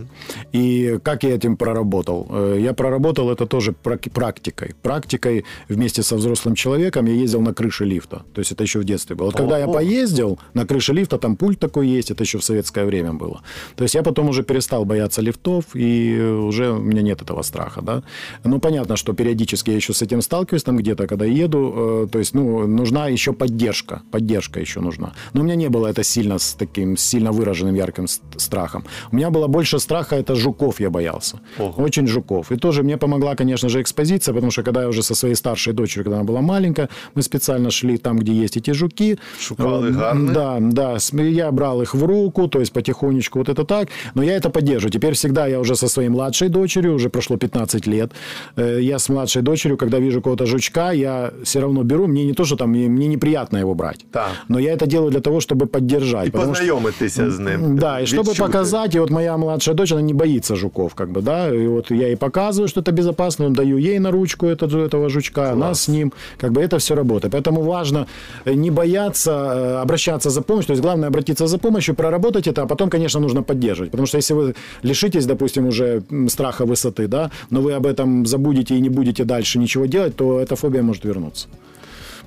И 0.53 0.99
как 1.03 1.23
я 1.25 1.35
этим 1.35 1.57
проработал? 1.57 2.27
Э, 2.31 2.59
Я 2.61 2.73
проработал 2.73 3.31
это 3.31 3.47
тоже 3.47 3.73
прак- 3.73 4.11
практикой. 4.11 4.75
Практикой 4.83 5.45
вместе 5.69 6.03
со 6.03 6.17
взрослым 6.17 6.55
человеком 6.55 7.07
я 7.07 7.13
ездил 7.15 7.41
на 7.41 7.53
крыше 7.55 7.85
лифта. 7.85 8.23
То 8.35 8.41
есть 8.41 8.53
это 8.53 8.63
еще 8.65 8.79
в 8.79 8.85
детстве 8.85 9.15
было. 9.17 9.27
Вот 9.27 9.37
когда 9.37 9.59
я 9.59 9.67
поездил 9.75 10.39
на 10.55 10.67
крыше 10.67 10.93
лифта, 10.93 11.19
там 11.19 11.37
пульт 11.37 11.59
такой 11.59 11.89
есть, 11.89 12.11
это 12.11 12.25
еще 12.25 12.39
в 12.39 12.45
советское 12.45 12.85
время 12.85 13.13
было. 13.13 13.43
То 13.77 13.83
есть 13.85 13.95
я 13.95 14.03
потом 14.03 14.29
уже 14.29 14.43
перестал 14.43 14.85
бояться 14.85 15.23
лифтов, 15.23 15.65
и 15.75 16.19
уже 16.21 16.71
у 16.71 16.79
меня 16.81 17.03
нет 17.03 17.23
этого 17.23 17.43
страха, 17.43 17.83
да. 17.83 18.03
Ну, 18.45 18.59
понятно, 18.61 18.97
что 18.97 19.13
периодически 19.13 19.71
я 19.71 19.77
еще 19.77 19.93
с 19.93 20.03
этим 20.03 20.23
сталкиваюсь 20.23 20.63
там 20.65 20.77
где-то, 20.77 21.07
когда 21.07 21.25
еду, 21.25 22.05
э, 22.05 22.09
то 22.11 22.19
есть, 22.19 22.35
ну, 22.35 22.67
нужна 22.67 23.09
еще 23.09 23.33
поддержка, 23.33 24.03
поддержка 24.11 24.61
еще 24.61 24.81
нужна. 24.81 24.94
Но 25.33 25.41
у 25.41 25.45
меня 25.45 25.55
не 25.57 25.69
было 25.69 25.87
это 25.89 26.03
сильно 26.05 26.39
с 26.39 26.55
таким 26.55 26.97
сильно 26.97 27.33
выраженным 27.33 27.75
ярким 27.75 28.07
страхом. 28.37 28.85
У 29.13 29.17
меня 29.17 29.31
было 29.31 29.47
больше 29.47 29.79
страха, 29.79 30.17
это 30.17 30.35
жуков 30.35 30.81
я 30.81 30.91
боялся. 30.91 31.41
Ого. 31.59 31.83
Очень 31.83 32.07
жуков. 32.07 32.53
И 32.53 32.57
тоже 32.57 32.83
мне 32.83 32.97
помогла, 32.97 33.35
конечно 33.35 33.69
же, 33.69 33.81
экспозиция, 33.81 34.35
потому 34.35 34.51
что 34.53 34.63
когда 34.63 34.83
я 34.83 34.89
уже 34.89 35.03
со 35.03 35.15
своей 35.15 35.35
старшей 35.35 35.73
дочерью, 35.73 36.05
когда 36.05 36.17
она 36.17 36.25
была 36.25 36.41
маленькая, 36.41 36.89
мы 37.15 37.23
специально 37.23 37.71
шли 37.71 37.97
там, 37.99 38.19
где 38.19 38.33
есть 38.33 38.57
эти 38.57 38.73
жуки. 38.73 39.19
Шукали 39.41 39.89
Э, 39.89 39.91
гарно. 39.91 40.33
Да, 40.33 40.59
да. 40.61 40.97
Я 41.23 41.51
брал 41.51 41.83
их 41.83 41.95
в 41.95 42.05
руку, 42.05 42.49
то 42.49 42.61
есть 42.61 42.73
потихонечку 42.73 43.39
вот 43.39 43.49
это 43.49 43.65
так. 43.65 43.89
Но 44.15 44.23
я 44.23 44.37
это 44.37 44.51
поддерживаю. 44.51 44.93
Теперь 44.93 45.15
всегда 45.15 45.47
я 45.47 45.61
уже 45.61 45.75
со 45.77 45.89
своей 45.89 46.09
младшей 46.09 46.49
дочерью, 46.49 46.95
уже 46.95 47.09
прошло 47.09 47.37
15 47.37 47.87
лет. 47.87 48.13
Э, 48.57 48.79
Я 48.81 48.99
с 48.99 49.09
младшей 49.09 49.43
дочерью, 49.43 49.77
когда 49.77 49.99
вижу 49.99 50.21
какого-то 50.21 50.47
жучка, 50.47 50.93
я 50.93 51.33
все 51.43 51.61
равно 51.61 51.83
беру. 51.83 52.07
Мне 52.07 52.25
не 52.25 52.33
то, 52.33 52.45
что 52.45 52.57
там, 52.57 52.71
мне 52.71 52.87
неприятно 53.09 53.59
его 53.59 53.75
брать. 53.75 54.05
Так. 54.13 54.31
Но 54.49 54.59
я 54.59 54.73
это 54.73 54.84
делаю 54.87 55.11
для 55.11 55.21
того, 55.21 55.37
чтобы 55.37 55.67
поддержать. 55.67 56.27
І 56.27 56.31
познайомитися 56.31 57.31
з 57.31 57.39
ним. 57.39 57.79
да, 57.79 58.01
и 58.01 58.05
чтобы 58.05 58.21
відчути. 58.21 58.43
показать, 58.43 58.95
и 58.95 59.01
вот 59.01 59.11
моя 59.11 59.37
младшая 59.37 59.77
дочь, 59.77 59.93
она 59.93 60.03
не 60.03 60.15
боится 60.15 60.57
жуков, 60.57 60.95
как 60.95 61.09
бы, 61.09 61.23
да, 61.23 61.55
и 61.55 61.69
вот 61.69 61.91
я 61.91 62.07
ей 62.07 62.17
показываю, 62.17 62.69
что 62.69 62.81
это 62.81 62.93
безопасно, 62.93 63.51
даю 63.51 63.79
ей 63.79 63.99
на 63.99 64.11
ручку 64.11 64.47
этого, 64.47 64.85
этого 64.85 65.09
жучка, 65.09 65.53
она 65.53 65.75
с 65.75 65.89
ним, 65.89 66.13
как 66.41 66.53
бы 66.53 66.61
это 66.61 66.79
все 66.79 66.95
работает. 66.95 67.33
Поэтому 67.33 67.63
важно 67.63 68.07
э, 68.47 68.55
не 68.55 68.71
бояться, 68.71 69.31
э, 69.31 69.83
обращаться 69.83 70.31
за 70.31 70.43
помощью, 70.43 70.67
то 70.67 70.73
есть 70.73 70.83
главное 70.83 71.09
обратиться 71.09 71.47
за 71.47 71.59
помощью, 71.59 71.95
проработать 71.95 72.47
это, 72.47 72.63
а 72.63 72.67
потом, 72.67 72.91
конечно, 72.91 73.21
нужно 73.21 73.43
поддерживать, 73.43 73.91
потому 73.91 74.07
что 74.07 74.19
если 74.19 74.35
вы 74.35 74.55
лишитесь, 74.83 75.27
допустим, 75.27 75.67
уже 75.67 76.03
страха 76.29 76.65
высоты, 76.65 77.07
да, 77.09 77.31
но 77.51 77.61
вы 77.61 77.73
об 77.77 77.87
этом 77.87 78.27
забудете 78.27 78.75
и 78.75 78.81
не 78.81 78.89
будете 78.89 79.25
дальше 79.25 79.59
ничего 79.59 79.87
делать, 79.87 80.17
то 80.17 80.41
эта 80.41 80.57
фобия 80.57 80.83
может 80.83 81.05
вернуться. 81.05 81.49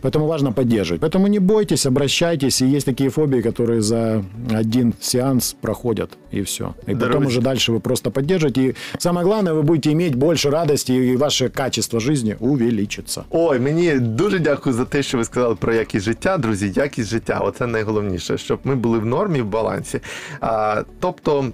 Поэтому 0.03 0.27
важно 0.27 0.53
поддерживать. 0.53 1.01
Поэтому 1.03 1.29
не 1.29 1.39
бойтесь, 1.39 1.87
обращайтесь. 1.87 2.63
И 2.63 2.67
есть 2.67 2.87
такие 2.87 3.11
фобии, 3.11 3.41
которые 3.41 3.81
за 3.81 4.25
один 4.51 4.95
сеанс 5.01 5.57
проходят, 5.61 6.11
и 6.35 6.43
все. 6.43 6.65
И 6.87 6.95
потом 6.95 6.97
Здоровье. 6.97 7.29
уже 7.29 7.41
дальше 7.41 7.73
вы 7.73 7.81
просто 7.81 8.11
поддержите. 8.11 8.63
И 8.63 8.75
самое 8.99 9.27
главное, 9.27 9.53
вы 9.55 9.63
будете 9.63 9.93
иметь 9.93 10.15
больше 10.15 10.51
радости, 10.51 10.93
и 10.93 11.17
ваше 11.17 11.49
качество 11.49 12.01
жизни 12.01 12.37
увеличится. 12.41 13.25
Ой, 13.31 13.59
мені 13.61 13.95
дуже 13.95 14.39
дякую 14.39 14.75
за 14.75 14.85
те, 14.85 15.03
що 15.03 15.19
ви 15.19 15.25
сказали 15.25 15.55
про 15.55 15.75
якість 15.75 16.05
життя, 16.05 16.39
друзі. 16.39 16.73
Якість 16.77 17.09
життя, 17.11 17.39
оце 17.43 17.67
найголовніше, 17.67 18.39
щоб 18.39 18.59
ми 18.65 18.75
були 18.75 18.99
в 18.99 19.07
нормі, 19.07 19.41
в 19.43 19.47
балансі. 19.47 20.01
А, 20.41 20.83
тобто. 21.01 21.45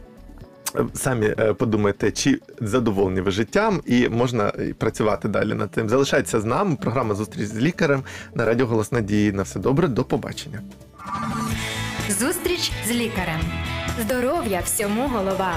Самі 0.94 1.26
е, 1.40 1.54
подумайте, 1.54 2.12
чи 2.12 2.40
задоволені 2.60 3.22
ви 3.22 3.32
життям, 3.32 3.82
і 3.86 4.10
можна 4.10 4.54
е, 4.60 4.74
працювати 4.74 5.28
далі 5.28 5.54
над 5.54 5.72
тим. 5.72 5.90
Залишайтеся 5.90 6.40
з 6.40 6.46
нами. 6.46 6.78
Програма 6.82 7.16
Зустріч 7.16 7.46
з 7.46 7.58
лікарем 7.58 8.04
на 8.36 8.46
радіо 8.46 8.66
Голос 8.66 8.92
Надії. 8.92 9.32
На 9.32 9.44
все 9.44 9.60
добре, 9.60 9.88
до 9.88 10.04
побачення. 10.04 10.62
Зустріч 12.10 12.72
з 12.88 12.92
лікарем. 12.92 13.40
Здоров'я 14.02 14.60
всьому 14.60 15.08
голова. 15.08 15.54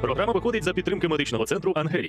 Програма 0.00 0.32
виходить 0.32 0.64
за 0.64 0.72
підтримки 0.72 1.08
медичного 1.08 1.44
центру 1.44 1.72
Ангелія. 1.76 2.06